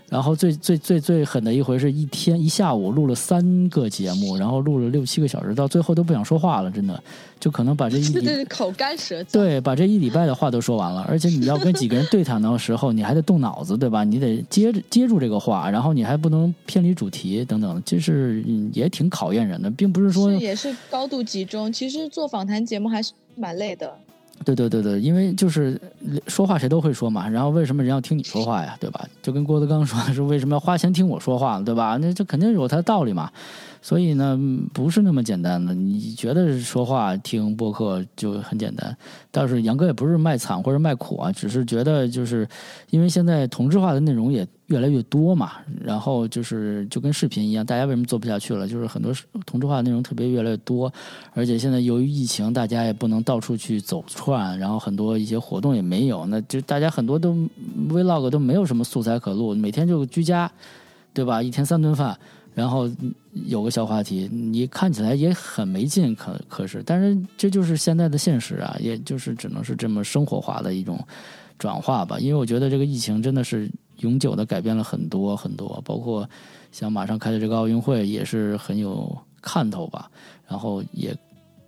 [0.10, 7.02] 然后最最最最狠的一回是一天一下午录了三个节目，然后录了六七个小时，到最后都不想说话了，真的
[7.40, 11.04] 就可能把这一礼 口干舌燥，对，把这一礼拜的话都说完了。
[11.10, 14.04] 而且你要跟几个人对谈的时候，你还得动脑子，对吧？
[14.04, 18.44] 你得接着接住这个话，然后你还不能偏离主题等等，就是
[18.74, 21.74] 也挺考验人的，并不是说也是高度集中。
[21.74, 23.92] 其实做访谈节目还是蛮累的。
[24.44, 25.80] 对对对对，因为就是
[26.28, 29.08] 说话谁都会说嘛，然后为什么人要听你说话呀，对吧？
[29.22, 31.98] 就跟郭德纲说，是为什么要花钱听我说话，对吧？
[32.02, 33.32] 那这肯定有他的道理嘛。
[33.82, 34.40] 所以呢，
[34.74, 35.72] 不是那么简单的。
[35.74, 38.96] 你觉得说话听播客就很简单？
[39.30, 42.48] 但是杨哥也不是卖惨或者卖苦啊，只是觉得就是
[42.90, 45.54] 因为现在同质化的内容也越来越多嘛，
[45.84, 48.68] 然后就是就跟视频一样，大家为什么做不下去了？
[48.68, 49.14] 就是很多
[49.46, 50.92] 同质化的内容特别越来越多，
[51.34, 57.36] 而且现在由于疫情，大家也不能到处去走串，然后很多一些活动也没有，那就大家很多都
[57.90, 60.52] vlog 都没有什么素材可录，每天就居家，
[61.14, 61.42] 对吧？
[61.44, 62.18] 一天三顿饭。
[62.56, 62.90] 然后
[63.34, 70.98] 有个小话题，你看起来也很没劲，可可是，但是这就是现在的现实啊，也就是只能是这么生活化的一种
[71.60, 72.18] 转化吧。
[72.18, 73.70] 因为我觉得这个疫情真的是
[74.00, 76.30] 永久的改变了很多很多，包括
[76.72, 80.10] 像马上开的这个奥运会也是很有看头吧。
[80.48, 81.16] 然后也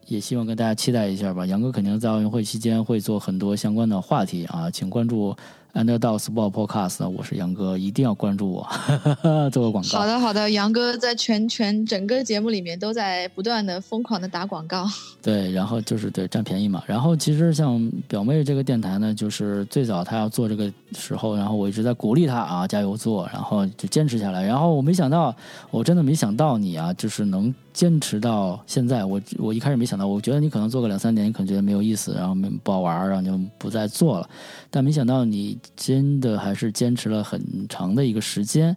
[0.07, 1.45] 也希望跟大家期待一下吧。
[1.45, 5.35] 杨哥肯定在奥运会期间会做很多相关的话题啊，请关注。
[5.77, 8.67] Underdog Sport Podcast，我是杨哥，一定要关注我，
[9.53, 9.99] 做个广告。
[9.99, 14.87] 好的，好的，杨哥在全全整个节目里面都在不断的疯狂的打广告。
[15.21, 16.81] 对，然后就是对占便宜嘛。
[16.87, 24.43] 然后其实像表妹这个电台呢，就是最早她要做这个时候，然后我一直在鼓励她啊，加油做，然后就坚持下来。
[24.43, 25.35] 然后我没想到，
[25.69, 27.53] 我真的没想到你啊，就是能。
[27.77, 34.27] 坚持到现在，我我一开始没想到，我觉得你可能做个两三年，你可能觉得没有意思，然后没不好玩，然后就不再做了。
[34.71, 38.75] 但没想到你真的还是坚持了很长的一个时间。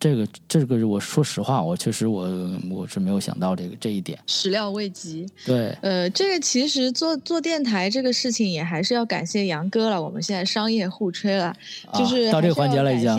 [0.00, 2.26] 这个这个，我说实话，我确实我
[2.70, 5.26] 我是没有想到这个这一点，始料未及。
[5.44, 10.02] 对，呃，这个其实做做电台这个事情也还是要感谢杨哥了。
[10.02, 11.54] 我们现在商业互吹了，
[11.92, 13.10] 就是到这个环节了已经，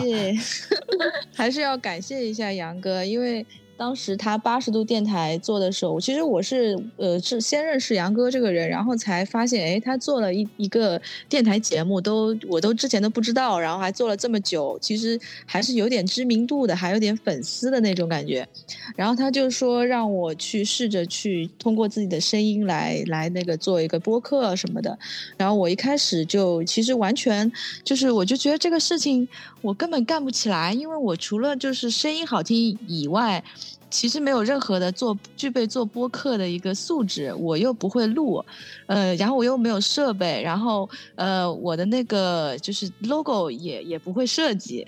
[1.32, 3.46] 还是要感谢一下杨哥，因为。
[3.76, 18.46] 当时他八十度电台做的时候，其实我是呃是先认识杨哥这个人，然后才发现，哎，他做了一一个电台节目，都我都之前都不知道，然后还做了这么久，其实还是有点知名度的，还有点粉丝的那种感觉。
[18.94, 24.96] 然后他就说让我去试着去通过自己的声音来来那个做一个播客什么的。
[25.36, 27.50] 然后我一开始就其实完全
[27.82, 29.26] 就是我就觉得这个事情
[29.62, 33.42] 我根本干不起来，因为我除了就是声音好听以外。
[33.90, 38.44] 其实没有任何的做具备做播客的一个素质，我又不会录，
[38.86, 44.86] 呃，然后我又没有设备，然后呃，我的那个就是 logo 也也不会设计，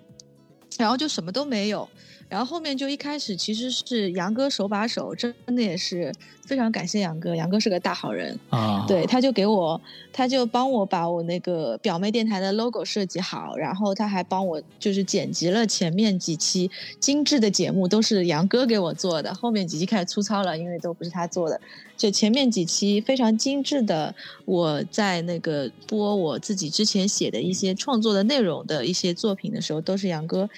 [0.77, 1.89] 然后就什么都没有。
[2.29, 6.13] 然后后面就一开始其实是杨哥手把手，真的也是
[6.45, 8.85] 非常感谢杨哥，杨哥是个大好人啊。
[8.89, 9.81] 对，他就给我，
[10.13, 19.33] 他就帮我把我那个表妹电台的 logo 设计好，然后他还帮我就是剪辑了前面几期精致的节目，都是杨哥给我做的。
[19.33, 21.61] 后面几期开始粗糙了，因为都不是他做的。
[21.97, 30.51] 就前面几期非常精致的，我在那个播我自己之前写的一些创作的内容的一些作品的时候，都是杨哥。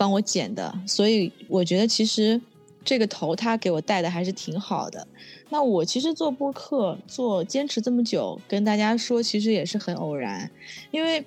[0.00, 2.40] 帮我剪的，所以我觉得其实
[2.82, 5.06] 这个头他给我带的还是挺好的。
[5.50, 10.50] 那我其实做播客做坚持这么久，跟大家说其实也是很偶然，
[10.90, 11.22] 因为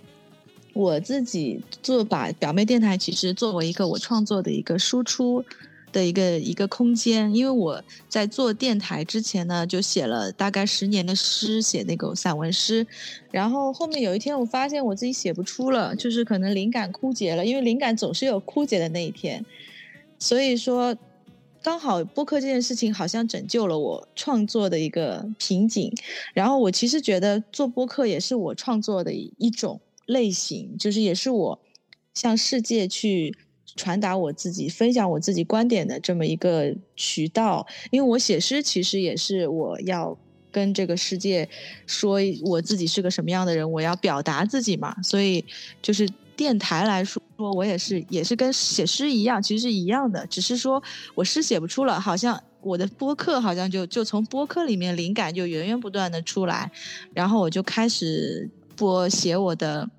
[0.73, 5.45] 我自己做把表妹电台其实作为一个我创作的一个输出。
[5.93, 12.85] 的一个一个空间，因为我在做电台之前呢，就写了大概十年的诗，写那个散文诗，
[13.31, 19.45] 然后后面有一天我发现我自己写不出了，就是可能灵感枯竭了，因为灵感总是有枯竭的那一天，
[20.19, 20.97] 所以说，
[21.61, 25.93] 刚好播客这件事情好像拯救了我创作的一个瓶颈。
[26.33, 31.59] 然后我其实觉得做播客也是我创作的一种类型，就是也是我
[32.13, 33.35] 向世界去
[33.75, 37.65] 传达我自己、分享我自己观点的这么一个渠道。
[37.91, 40.17] 因为我写诗其实也是我要
[40.51, 41.47] 跟这个世界
[41.87, 44.95] 说我自己是个什么样的人，我要表达自己嘛。
[45.01, 45.43] 所以
[45.81, 47.21] 就是电台来说。
[47.35, 50.81] 我也是，也是跟写诗一样，其实是一样的，只是说
[51.13, 56.71] 我诗写不出了，好像我的播客好像就就从播客里面灵感就源源不断的出来，
[57.13, 59.89] 然后我就开始播写我的。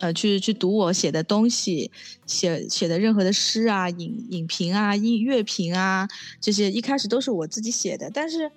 [0.00, 1.90] 呃，去去读我写的东西，
[2.26, 6.08] 写写的任何的诗啊、影影评啊、音乐评啊，
[6.40, 8.10] 这些一开始都是我自己写的。
[8.12, 8.50] 但是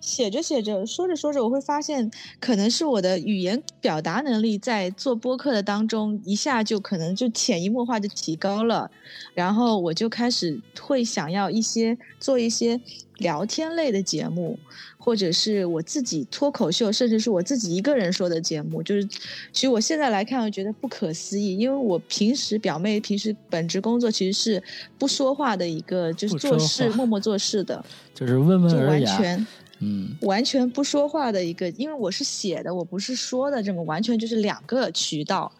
[0.00, 8.90] 写着写着，说着说着，我会发现，可能是我的语言表达能力在做播客的当中，一下就可能就潜移默化就提高了。
[9.32, 12.78] 然后我就开始会想要一些做一些
[13.20, 14.58] 聊天类的节目。
[15.02, 19.02] 或者是我自己脱口秀，甚至是我自己一个人说的节目，就是，
[19.50, 24.62] 其实我现在来看，我觉得不可思议，因为我平时表妹平时本职工作其实是
[24.98, 27.82] 不说话的一个，就是做事默默做事的，
[28.14, 29.46] 就是温文尔雅，完全，
[29.78, 35.50] 嗯，完全不说话的一个，因为我是写的，我不是说的，这么完全就是两个渠道，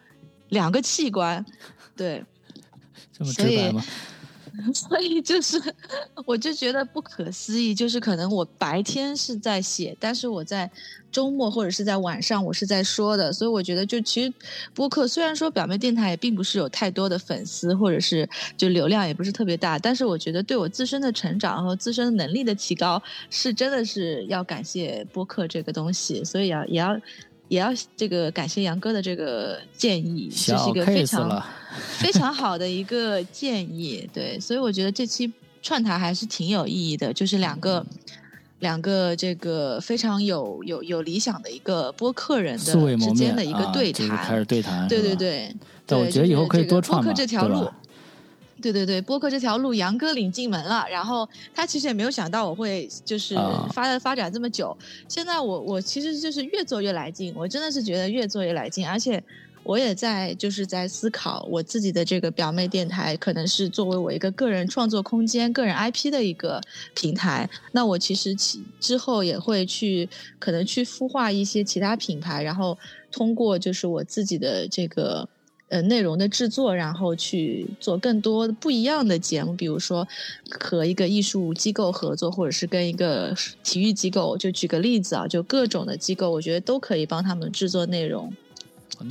[0.51, 1.43] 两个器官，
[1.97, 2.23] 对，
[3.11, 3.81] 这么直白吗？
[3.81, 4.20] 所以
[4.75, 5.61] 所以就是，
[6.25, 10.71] 我就觉得不可思议，就是可能我白天是在写，但是我在
[11.11, 13.33] 周末或者是在晚上，我是在说的。
[13.33, 14.33] 所以我觉得，就其实
[14.75, 26.25] 播客虽然说表面电台也并不是有太多的粉丝，或者是就流量也不是特别大，但是我觉得对我自身的成长和自身能力的提高，是真的是要感谢播客这个东西。
[26.25, 27.01] 所以要也要。
[27.51, 31.43] 也要这个感谢杨哥的这个建议，这是一个非常
[31.99, 34.09] 非常好的一个建议。
[34.15, 37.85] 对，所以我觉得这期串台还是挺有意义的，就是两个
[38.61, 45.53] 两个这个非常有有有理想的一个播客人的之间的一个对谈，开始对谈，对对对。
[45.85, 47.69] 但我觉得以后可以多创播客这条路。
[48.61, 48.63] 吧？
[48.63, 50.87] 对对对，播客这条路，杨哥领进门了。
[50.91, 53.35] 然后他其实也没有想到我会就是
[53.73, 54.77] 发发展这么久。
[55.09, 58.87] 现在我我其实就是越做越来劲，我真的是觉得越做越来劲。
[58.87, 59.23] 而且
[59.63, 66.61] 我也在就是在思考我自己的这个表妹电台，可能是作为我一个个人创作空间、个人 IP 的一个
[66.95, 67.49] 平台。
[67.73, 70.09] 那我其实其之后也会去
[70.39, 72.77] 可能去孵化一些其他品牌，然后
[73.11, 75.29] 通过就是我自己的这个。
[75.71, 80.07] 呃，内容的制作，然后去做更多不一样的节目，比如说
[80.51, 84.37] 和一个艺术机构合作，或者是跟一个体育机构。
[84.37, 88.33] 就举个例子啊，就各种的机构，我觉得都可以帮他们制作内容。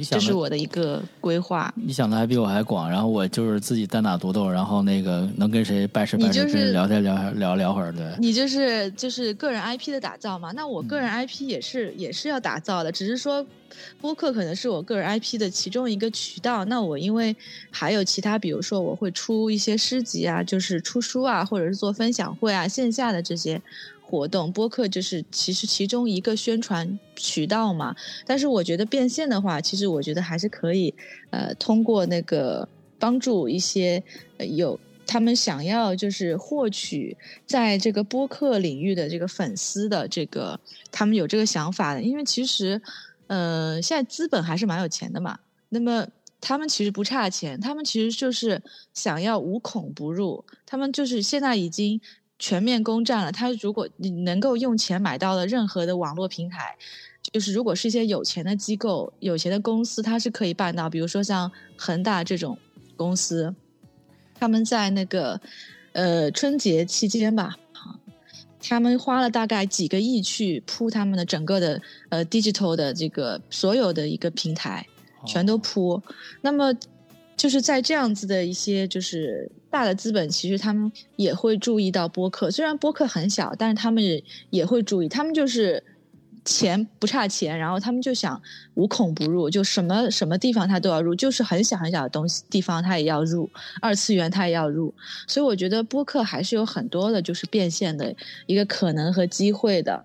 [0.10, 1.74] 这是我的一个规划。
[1.76, 8.06] 你想的还比我还广，然后我就是自己单打独斗，然后那个能跟谁拜师拜师，跟聊天聊聊聊会儿，对。
[8.20, 10.52] 你就是就是个人 IP 的打造嘛？
[10.52, 13.46] 那我个人 IP 也是也是要打造的，只是说
[14.00, 16.64] 播客可能是我个人 IP 的其中一个渠道。
[16.66, 17.36] 那我因为
[17.72, 23.62] 还有其他，比如说我会出一些诗集啊，就是出书啊，或者是做分享会啊，线下的这些。
[24.10, 27.96] 活动播客就是其实其中一个宣传渠道嘛，
[28.26, 30.92] 但是我觉得变现的话，其实我觉得还是可以，
[31.30, 32.68] 呃，通过那个
[32.98, 34.04] 帮助一些
[34.40, 37.16] 有他们想要就是获取
[37.46, 40.60] 在这个播客领域的这个粉丝的这个，
[40.92, 42.82] 他们有这个想法的，因为其实，
[43.28, 45.38] 呃，现在资本还是蛮有钱的嘛，
[45.70, 46.08] 那么
[46.42, 48.60] 他们其实不差钱，他们其实就是
[48.96, 52.02] 想要无孔不入，他们就是现在已经。
[52.40, 53.32] 全面攻占了。
[53.32, 56.76] 他如果你能够用钱买到了任何的网络平台，
[57.32, 60.90] 就是如果是一些有钱的机构、有钱的公司，它是可以办到。
[60.90, 62.58] 比如说像恒大这种
[62.96, 63.54] 公司，
[64.34, 65.40] 他们在那个
[65.92, 67.56] 呃春节期间吧，
[68.62, 74.88] 他们花了大概几个亿去铺他们的整个的呃 digital 的这个所有的一个平台，
[75.28, 76.02] 全都铺。
[76.42, 76.74] 那么。
[77.40, 82.52] 就是在这样子的一些就是大的资本，其实他们也会注意到播客。
[82.52, 84.04] 虽然播客很小，但是他们
[84.50, 85.08] 也会注意。
[85.08, 85.82] 他们就是
[86.44, 88.42] 钱不差钱，然后他们就想
[88.74, 93.50] 无孔不入，就什么什么地方他都要入，就是很小很小的东西地方他也要入，
[93.82, 94.94] 二次元他也要入。
[95.26, 98.14] 所以我觉得播客还是有很多的，就是变现的
[98.48, 100.04] 一个可能和机会的。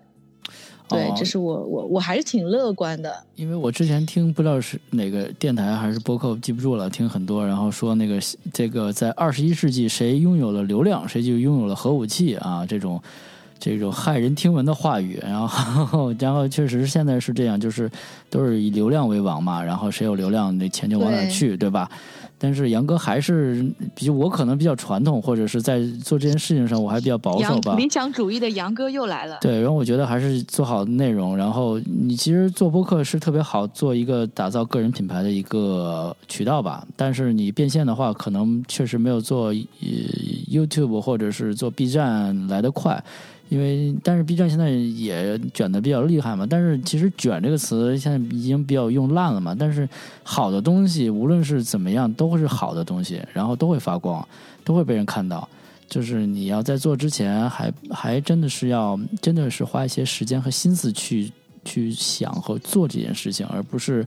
[0.87, 3.11] 对，这是我我我还是挺乐观的。
[3.35, 8.19] 因为我之前听不知道是哪个电台还是播客，记不住了，听很多，然后说那个
[8.53, 13.01] 这个在二十一世纪，谁拥有了流量，谁就拥有了核武器啊，这种
[13.59, 15.19] 这种骇人听闻的话语。
[15.21, 17.89] 然后 然后确实现在是这样，就是
[18.29, 21.89] 都是以流量为王嘛，然后谁有流量，那钱就往哪去，对吧？
[22.45, 23.65] 但是杨哥还是
[23.95, 27.75] 比我可能比较传统，或者是在做这件事情上我还比较保守吧。
[27.75, 29.39] 理想主义的杨哥又来了。
[29.41, 31.35] 对，然后我觉得还是做好内容。
[31.35, 36.85] 然后你其实做播客是特别好做一个打造个人品牌的一个渠道吧。
[36.95, 39.55] 但是你变现的话，可能确实没有做呃
[40.51, 43.03] YouTube 或者是做 B 站来的快。
[43.49, 46.47] 因为，但是 B 站现在也卷的比较厉害嘛。
[46.49, 49.55] 但是其实“卷”这个词现在已经比较用烂了嘛。
[49.57, 49.87] 但是
[50.23, 54.27] 好的东西，无论是怎么样，都会是好的东西，然后都会发光，
[54.63, 55.47] 都会被人看到。
[55.87, 61.31] 就是你要在做之前，还 还真的是要真的是花一些时间和心思去
[61.63, 64.03] 去想和做这件事情，而不是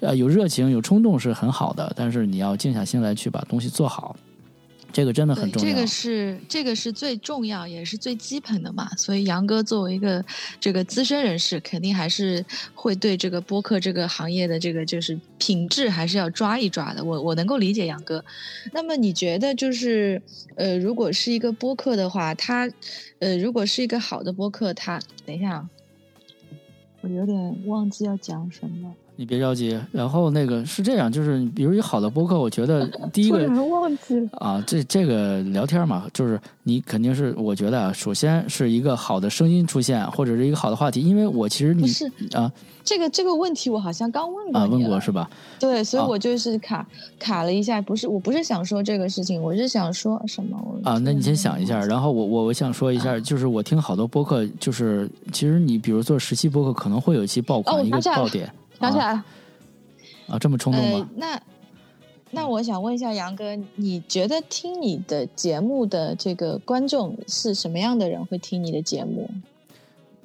[0.00, 4.14] 呃有热情有冲动是很好的，但是你要静下心来去把东西做好。
[4.92, 8.88] 这个真的很重要，这个是这个是最重要也是最基本的嘛。
[8.96, 10.22] 所以杨哥作为一个
[10.60, 12.44] 这个资深人士，肯定还是
[12.74, 17.02] 会对这个播客这个行业的这个就是品质还是要抓一抓的。
[17.02, 18.22] 我我能够理解杨哥。
[18.72, 20.20] 那么你觉得就是
[20.56, 22.70] 呃，如果是一个播客的话，它
[23.18, 25.70] 呃，如果是一个好的播客，它等一下啊，
[27.00, 28.94] 我有点忘记要讲什么。
[29.22, 42.50] 你别着急，然后那个是这样，就是比如一好的播客，我觉得 第一个忘记了啊，这这个聊天嘛，就是你肯定是我觉得啊，首先是一个好的声音出现，或者是一个好的话题，因为我其实你是啊，
[42.82, 45.30] 这个这个问题我好像刚问过啊，问过是吧？
[45.60, 46.84] 对，所以我就是卡
[47.20, 50.58] 卡了一下，不是，我不是想说这个事情，我是想说什么？
[50.82, 58.52] 啊，那你先想一下，然后我我我想说一下，就是我听好多播客，就是其实你比如做十期播客，可能会有一期爆款，一个爆点。
[58.82, 59.24] 想起来了，
[60.28, 61.08] 啊，这么冲动吗？
[61.14, 61.40] 那
[62.32, 68.24] 那我想问一下杨哥，你觉得听你的节目的这个观众是什么样的人？
[68.26, 69.30] 会听你的节目？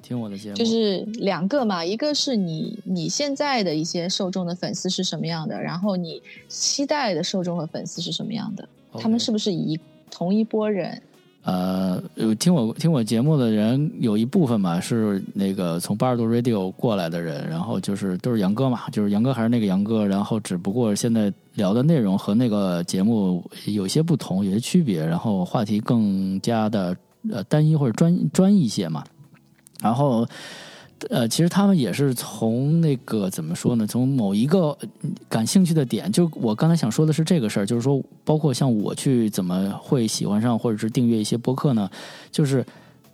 [0.02, 8.68] 听我的节目就是两个嘛，一个是你你现在的一些受众的粉丝是什么样的，然后你期待的受众和粉丝是什么样的？
[8.94, 9.78] 他们是不是一
[10.10, 11.00] 同一波人？
[11.48, 26.94] 呃，有听我听我节目的人有一部分吧是那个从八十度 Radio 过来的人，然后就是都是杨哥嘛，就是杨哥还是那个杨哥，然后只不过现在聊的内容和那个节目有些不同，有些区别，然后话题更加的
[27.30, 29.02] 呃单一或者专专一些嘛，
[29.80, 30.28] 然后。
[31.10, 33.86] 呃，其实他们也是从那个怎么说呢？
[33.86, 34.76] 从某一个
[35.28, 41.88] 感兴趣的点，就我刚才想说的是这个事儿，就是说，包括像我去怎么会喜欢上或者是订阅一些播客呢？
[42.32, 42.66] 就是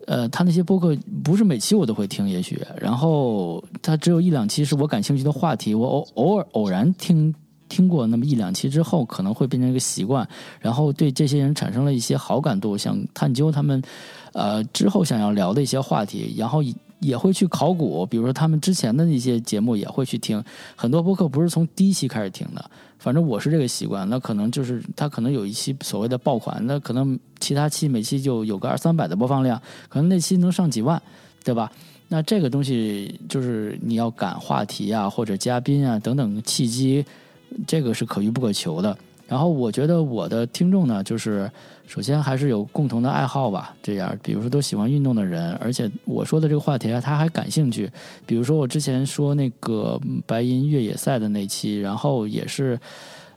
[0.07, 7.35] 呃，他那些播客不是每期我都会听，也许，然后他只有一两期是我感兴趣的话题，我偶偶尔偶然听
[7.69, 10.27] 听过那么一两期之后，可能会变成一个习惯，
[10.59, 13.83] 然后对这些人产生了一些好感度，想探究他们
[14.33, 16.63] 呃之后想要聊的一些话题，然后。
[17.05, 20.43] 也会去考古，比如说他们之前的那些节目也会去听。
[20.75, 24.09] 很多播客不是从第一期开始听的，反正我是这个习惯。
[24.09, 31.01] 那可能就是他可能有一期所谓的爆款，那可能其他期每期就有个二三百的播放量，可能那期能上几万，
[31.45, 31.71] 对吧？
[32.09, 37.05] 那这个东西就是你要赶话题啊，或者嘉宾啊等等契机，
[37.67, 38.97] 这个是可遇不可求的。
[39.27, 41.51] 然后我觉得我的听众呢，就是
[41.87, 47.91] 首先还是有共同的爱好吧，这样，比如说都喜欢运动的人，而且我说的这个话题啊，他还感兴趣。
[48.27, 52.79] 比如说我之前说那个白银越野赛的那期，然后也是，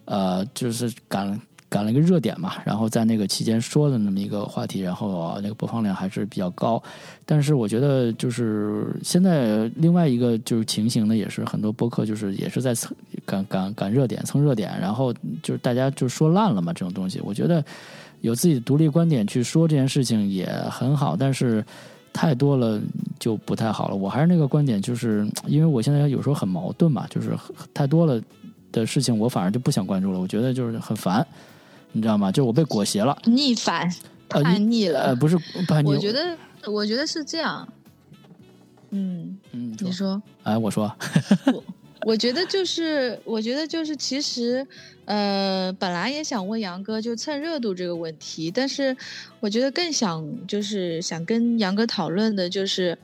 [0.05, 1.39] 呃，就是感。
[1.69, 6.81] 赶了一个热点嘛，然后在那个期间说的那么一个话题，然后那个播放量还是比较高。
[7.26, 12.95] 但是我觉得就是现在另外一个就是情形呢，也是很多播客就是也是在蹭
[13.26, 15.14] 赶赶赶热点蹭热点，然后
[15.44, 17.19] 就是大家就说烂了嘛这种东西。
[17.22, 17.64] 我觉得
[18.22, 21.64] 有自己的独立观点去说这件事情也很好，但是
[22.14, 22.81] 太多了
[23.19, 23.95] 就不太好了。
[23.95, 27.38] 我还是那个观点，就是因为我现在有时候很矛盾嘛，就是
[27.73, 28.22] 太多了
[28.72, 31.27] 的事情我反而就不想关注了，我觉得就是很烦。
[31.98, 32.32] 你知道吗？
[32.32, 33.91] 就我被裹挟了，逆反，
[34.30, 35.07] 叛逆了。
[35.07, 35.36] 呃，不是
[35.68, 35.90] 叛逆。
[35.90, 36.38] 我觉得，
[36.68, 37.68] 我觉得是这样。
[38.91, 40.22] 嗯嗯，你说？
[40.44, 40.95] 哎，我说。
[41.52, 41.64] 我
[42.06, 44.65] 我觉得就是，我觉得就是，其实。
[45.08, 48.96] 呃，本来也想问杨哥就蹭热度这个问题，但是
[49.40, 52.98] 我觉得更想就是想跟杨哥讨论的就是，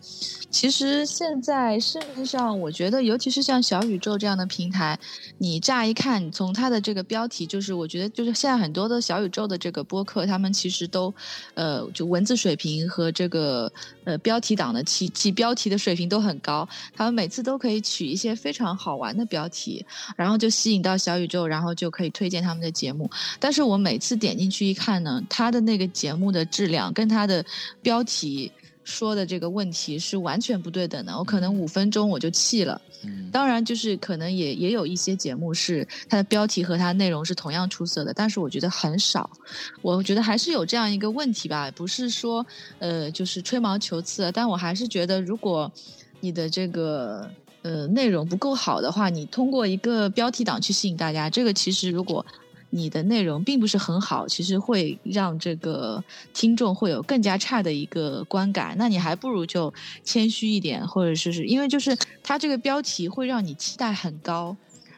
[0.49, 4.99] 其实现在市面上，我觉得尤其是像小宇宙这样的平台，
[5.37, 11.13] 你乍一看从它的这个标题，就是我觉得就是现在很多的小宇宙的这个播客，他们其实都
[11.53, 13.71] 呃就文字水平和这个
[14.03, 19.85] 呃标题党的起起标题的水平都很高，他们每次都可以取一些非常好玩的标题，
[20.17, 21.92] 然后就吸引到小宇宙，然后就。
[21.93, 23.07] 可以推荐他们的节目，
[23.39, 27.45] 但是我每次点进去一看呢，他的那个节目的质量跟他的
[27.83, 28.51] 标题，
[28.83, 31.15] 说的这个问题是完全不对等的。
[31.15, 32.81] 我可能五分钟我就气了。
[33.05, 39.29] 嗯，当然，就是可能也也有一些节目是它的标题和它内容是同样出色的，但是我觉得很少。
[39.81, 42.45] 我觉得还是有这样一个问题吧，不是说
[42.79, 45.71] 呃就是吹毛求疵，但我还是觉得如果
[46.21, 47.29] 你的这个
[47.63, 52.23] 呃内容不够好的话，你通过一个标题党去吸引大家，这个其实如果。
[52.75, 56.03] 你的内容并不是很好，其实会让这个
[56.33, 58.73] 听众会有更加差的一个观感。
[58.79, 59.71] 那你还不如就
[60.03, 64.57] 谦虚一点，或者是是因为就是他这个标题会让你期待很高，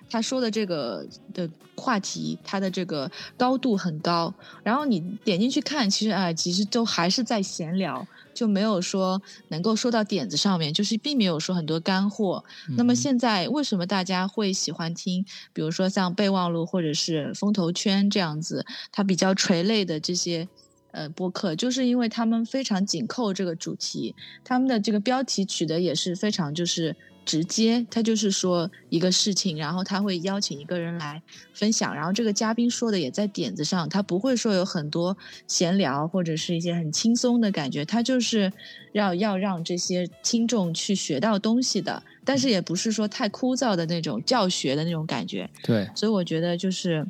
[0.09, 4.33] 他说的这个的话题，他的这个高度很高，
[4.63, 8.07] 然后你点进去看，其实啊，其实都还是在闲聊。
[8.35, 12.43] 就没有说能够说到点子上面，就是并没有说很多干货。
[12.77, 20.47] 那么现在为什么大家会喜欢听，比如说像备忘录或者是风投圈这样子，它比较垂类的这些
[20.91, 24.13] 呃播客，就是因为他们非常紧扣这个主题，
[24.43, 26.95] 他们的这个标题取得也是非常就是。
[27.25, 31.21] 直接，他就是说一个事情，然后他会邀请一个人来
[31.53, 38.51] 分享，然后这个嘉宾说的也在点子上，他不会说有很多闲聊或者是一些很轻松的感觉，他就是
[38.93, 45.49] 要要让这些听众去学到东西的，但是也不是说太枯燥的那种教学的那种感觉。
[45.63, 47.05] 对，所以我觉得就是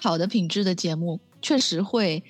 [0.00, 2.22] 好的品质的节目确实会，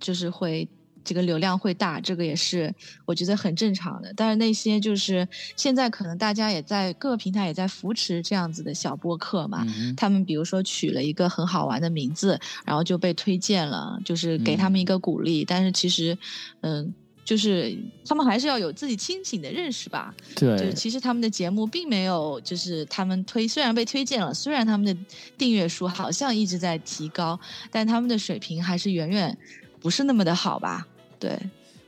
[0.00, 0.68] 就是会。
[1.04, 2.74] 这个流量会大，这个也是
[3.04, 4.12] 我觉得很正常的。
[4.16, 5.26] 但是那些就是
[5.56, 9.66] 现在可能大家也在各个平台也在扶持这样子的小播客嘛，
[9.96, 15.44] 他们比如说取了一个很好玩的名字，然后就被推荐了，就是给他们一个鼓励。
[15.44, 16.16] 但是其实，
[16.60, 16.92] 嗯，
[17.24, 20.14] 就是他们还是要有自己清醒的认识吧。
[20.34, 24.96] 对，就是其实他们的节目并没有，就是他们推虽然被推荐了，虽然他们的
[25.36, 27.38] 订阅数好像一直在提高，
[27.70, 29.36] 但他们的水平还是远远
[29.80, 30.86] 不是那么的好吧。
[31.22, 31.38] 对，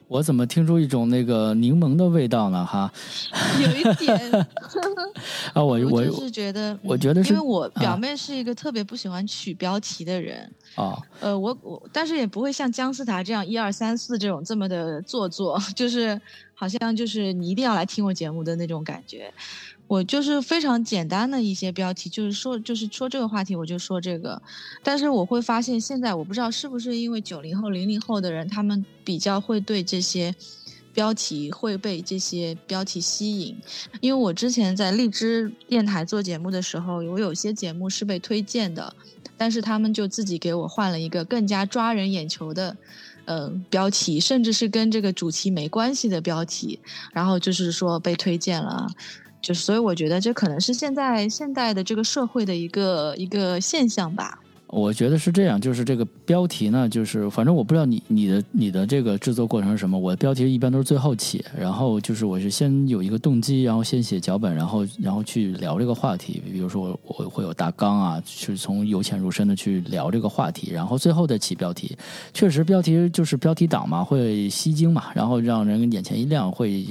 [0.07, 2.65] 我怎么听出一种那个柠檬的味道呢？
[2.65, 2.93] 哈，
[3.61, 4.17] 有一点
[5.53, 10.97] 啊，我我就是觉得，我觉得是因为我表妹是一个特别不喜欢取标题的人啊。
[11.19, 16.21] 呃，我我但是也不会像姜思达这样一二三四这种这么的做作， 就是
[16.55, 19.35] 好像就是你一定要来听我节目的那种感觉。
[19.87, 24.41] 我就是非常简单的一些标题，就是说，就是说这个话题，我就说这个。
[24.83, 30.35] 但是我会发现，现在我不知道是不是因为九零后、零零后的人，他们比较会对这些
[30.95, 33.57] 标题会被这些标题吸引。
[34.01, 38.95] 因为我之前在荔枝电台做节目的时候，我有些节目是被推荐的，
[39.37, 42.75] 但是他们就自己给我换了一个更加抓人眼球的，
[43.27, 46.81] 嗯，标题，甚至是跟这个主题没关系的标题，
[47.13, 48.89] 然后就是说被推荐了。
[49.45, 54.41] 就所以我觉得这可能是现在现代的这个社会的一个一个现象吧。
[54.69, 59.97] 我觉得是这样，就是这个标题呢，就是反正我不知道你你的你的这个制作过程是什么。
[59.97, 66.43] 我的标题一般都是最后起，然后就是我是先有一个动机，然后先写脚本，然后然后去聊这个话题。
[66.51, 71.97] 比如说我会有大纲啊，是从由浅入深的去聊这个话题，然后最后再起标题。
[72.33, 76.85] 确实，标题就是标题党嘛，会吸睛嘛，然后让人眼前一亮，会。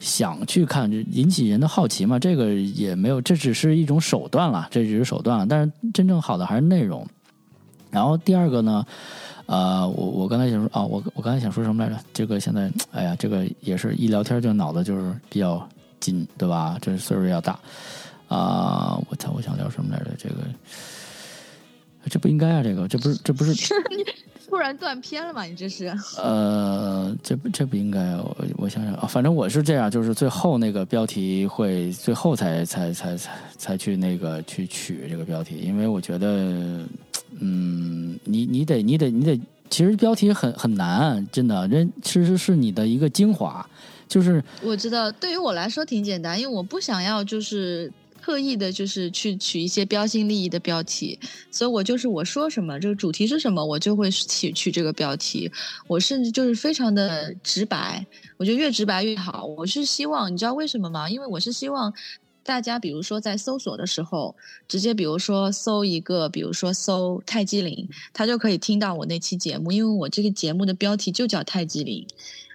[0.00, 2.18] 想去看，引起人的好奇嘛？
[2.18, 5.46] 这个也没有，这只是一种手段了，这只是手段了。
[5.46, 7.06] 但是真正好的还是内容。
[7.90, 8.86] 然后第二个呢，
[9.46, 11.98] 呃，我我刚才想说啊，我我刚才想说什么来着？
[12.12, 15.66] 这个现在， 哎呀，这个也是一聊天就脑子就是比较
[15.98, 16.78] 紧，对吧？
[16.80, 17.58] 这岁数要大
[18.28, 19.00] 啊！
[19.08, 20.10] 我操，我想聊什么来着？
[20.18, 20.36] 这个
[22.10, 22.62] 这不应该啊！
[22.62, 23.54] 这个这不是这不是。
[24.48, 25.44] 突然断片了嘛？
[25.44, 25.86] 你这是？
[26.16, 28.16] 呃，这不这不应该。
[28.16, 36.82] 我我想想啊，反正我是这样，就是最后那个标题会最后才才才才才去那个去取这个标题，因为我觉得，
[37.38, 43.68] 嗯，你你得你得你得，其实标题很很难，真的，这其实是你的一个精华，
[44.08, 47.92] 就是我知道，对于我来说挺简单，因为我不想要就是。
[48.28, 51.18] 刻意的就是去取一些标新立异的标题，
[51.50, 55.50] 所以我就是我说什么这个主题是什么，我就会取取这个标题。
[55.86, 58.04] 我甚至就是非常的直白，
[58.36, 59.46] 我觉得越直白越好。
[59.46, 61.08] 我是希望你知道为什么吗？
[61.08, 61.90] 因为我是希望
[62.42, 64.36] 大家比如说在搜索的时候，
[64.68, 72.06] 直接比如说搜一个，比如说搜泰姬陵，他就可以听到我那期节目，因为我这个节目的标题就叫泰姬陵。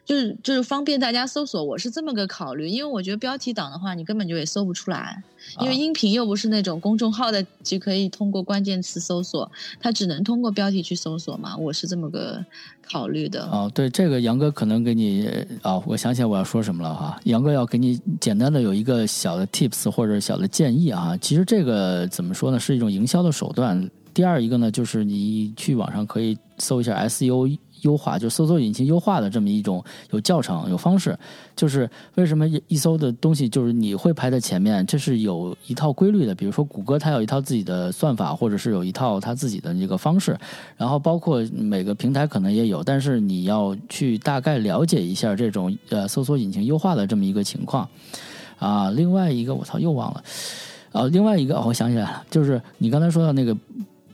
[0.06, 5.24] 就是就是方便大家搜索，我是这么个考虑，因为我觉得标题党的话，你根本就也搜不出来，
[5.62, 9.50] 因为音频又不是那种公众号的就可以通过关键词搜索，
[9.80, 12.44] 它只能通过标题去搜索嘛，我是这么个
[12.86, 13.46] 考虑的。
[13.46, 15.30] 哦，对，这个杨哥可能给你
[15.62, 23.90] 啊，我想起来我要说什么了哈，杨哥要给你简单的有一个小的 tips 或者小的建议啊，其实这个怎么说呢，是一种营销的手段。
[24.14, 27.58] 第二一个呢，就是你去网上可以搜一下 SEO。
[27.84, 29.82] 优化就搜索引擎优化的这么一种
[30.12, 31.18] 有教程有方式，
[31.56, 36.36] 就是为什么一搜的东西就是你会排在前面，这是有一套规律的。
[36.36, 40.38] 比如说谷歌它有一套自己的算法，或者是有一套它自己的那个方式，
[40.76, 47.88] 然后包括每个平台可能也有，但是你要去大概了解一下这种呃搜索引擎优化的这么一个情况
[48.60, 48.90] 啊。
[48.92, 50.24] 另外一个我操又忘了
[50.92, 53.56] 啊，另外一个我想起来了，就是你刚才说到那个。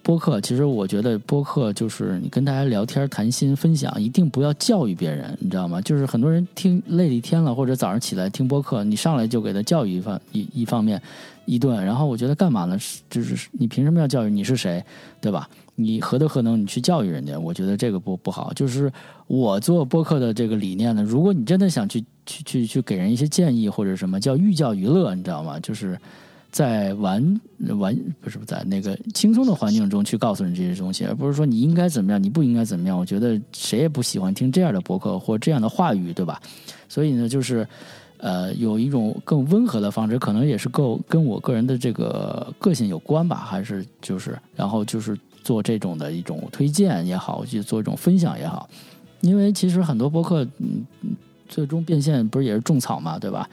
[0.01, 5.81] 播客其实我觉得播客就是你跟大家聊天谈心分享，一定不要教育别人，你知道吗？
[5.81, 11.01] 就是很多人听累了一天了，或者早上起来听播客，你上来就给他教育一方一一方面
[11.45, 12.77] 一顿，然后我觉得干嘛呢？
[13.09, 14.31] 就是你凭什么要教育？
[14.31, 14.84] 你是谁，
[15.21, 15.49] 对吧？
[15.76, 16.59] 你何德何能？
[16.59, 17.38] 你去教育人家？
[17.38, 18.51] 我觉得这个不不好。
[18.53, 18.91] 就是
[19.27, 25.59] 我做播客的这个理念呢，如果你真的想去去去去给人一些建议或者什么叫寓教于乐，你知道吗？
[25.59, 25.99] 就是。
[26.51, 27.41] 在玩
[27.77, 32.97] 玩不是不在那个轻松的环境中去告诉你这些东西，而不是说你应该怎么样，你不应该怎么样。
[32.97, 36.41] 我觉得谁也不喜欢听这样的博客或这样的话语，对吧？
[36.88, 37.67] 所以呢，就是
[38.17, 48.67] 呃，有一种更温和的方式，可能也是够跟我个人的这个个性有关吧，还是就是然后就是做这种的一种推荐也好，去做一种分享也好。
[49.21, 50.84] 因为其实很多博客嗯，
[51.47, 53.47] 最终变现不是也是种草嘛，对吧？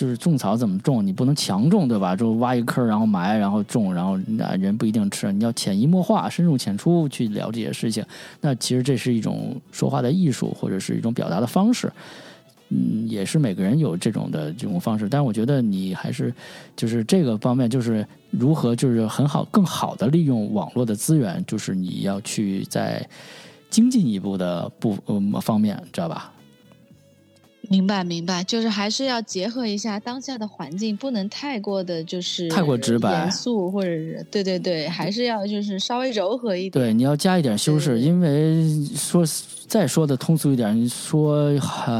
[0.00, 1.06] 就是种草怎么种？
[1.06, 2.16] 你不能强种，对吧？
[2.16, 5.30] 就挖一坑，然后埋，然后种，然后那人不一定吃。
[5.30, 8.02] 你要潜移默化、深入浅出去聊这些事情。
[8.40, 11.92] 那其实这是一种说话的艺术，或者是一种表达的方式。
[12.70, 15.06] 嗯，也是每个人有这种的这种方式。
[15.06, 16.32] 但是我觉得你还是
[16.74, 23.06] 就是这个方面，就是如何就是很好、更好的利用网络的资源，就是你要去在
[23.68, 26.32] 精进一步的不呃方面，知道吧？
[27.70, 36.84] 明白，明白，就是还是要结合一下当下的环境，不能太过的就是太过直白、严肃，或者是对对对，还是要就是稍微柔和一点。
[36.84, 39.24] 对，你要加一点修饰，因为说。
[39.70, 41.48] 再说的通俗一点，你说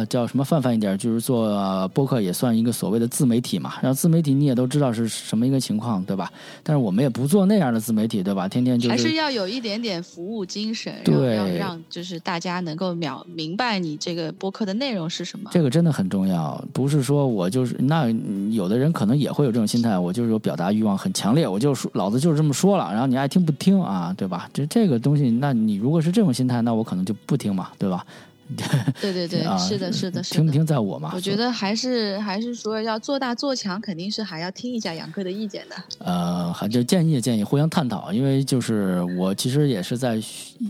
[0.08, 3.74] 叫什么泛泛一点，就是做播客也算一个所谓的自媒体嘛。
[3.80, 6.32] 然后自媒体你也都知道是什么一个情况，对吧？
[6.64, 8.48] 但是我们也不做那样的自媒体，对吧？
[8.48, 15.48] 天天就是还是要有一点点服务精神，对，要让就是大家能够秒明白你这个播客的内容是什么。
[15.52, 18.10] 这个真的很重要，不是说我就是那
[18.50, 24.50] 有的人可能也会有这种心态，我就是有表达欲望很强烈，我就说老子就是这么说了，然后你爱听不听啊，对吧？
[24.52, 27.59] 就这个东西，那你如果是这种心态，那我可能就不听嘛。
[27.78, 28.04] 对吧？
[29.00, 30.22] 对对对，是的，是的，是的。
[30.22, 31.12] 听不听在我嘛？
[31.14, 35.76] 我觉得还是还是说要做大做强，肯定是还要听一下杨哥的意见的。
[35.98, 40.20] 呃，还就建议建议互相探讨，因为就是我其实也是在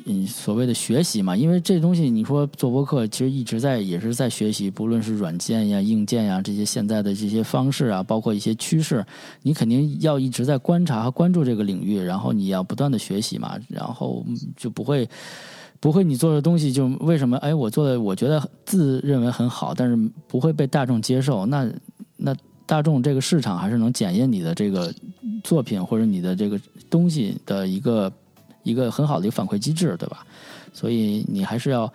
[0.05, 1.35] 嗯所谓的学习嘛。
[1.35, 9.03] 因为这东西你说做播客，其实一直在也是在学习，不论是软件呀、硬件呀这些现在的这些方式啊，包括一些趋势，
[9.41, 14.23] 你肯定要一直在观察和关注这个领域，然后你要不断的学习嘛，然后
[14.55, 15.09] 就不会。
[15.81, 17.39] 不会，你做的东西就为什么？
[17.39, 19.97] 哎，我做的我觉得自认为很好，但是
[20.29, 21.47] 不会被大众接受。
[21.47, 21.67] 那
[22.19, 22.37] 那
[22.67, 24.93] 大众这个市场还是能检验你的这个
[25.43, 28.13] 作品或者你的这个东西的一个
[28.63, 30.25] 一个很好的一个反馈机制，对吧？
[30.73, 31.91] 所以你还是要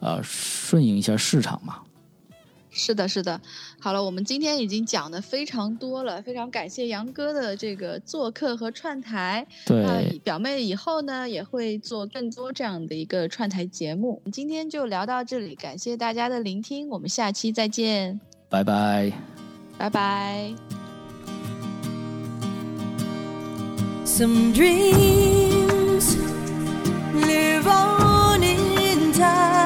[0.00, 1.76] 呃顺应一下市场嘛。
[2.70, 3.40] 是的，是的。
[3.80, 9.46] 好了，我们今天已经讲的非常多了，非常感谢杨哥的这个做客和串台。
[9.66, 14.22] 对，表妹以后呢也会做更多这样的一个串台节目。
[14.32, 19.12] 今天就聊到这里，感谢大家的聆听，我们下期再见，拜拜，
[19.76, 20.52] 拜拜。
[24.04, 26.16] Some dreams
[27.14, 29.57] live on in time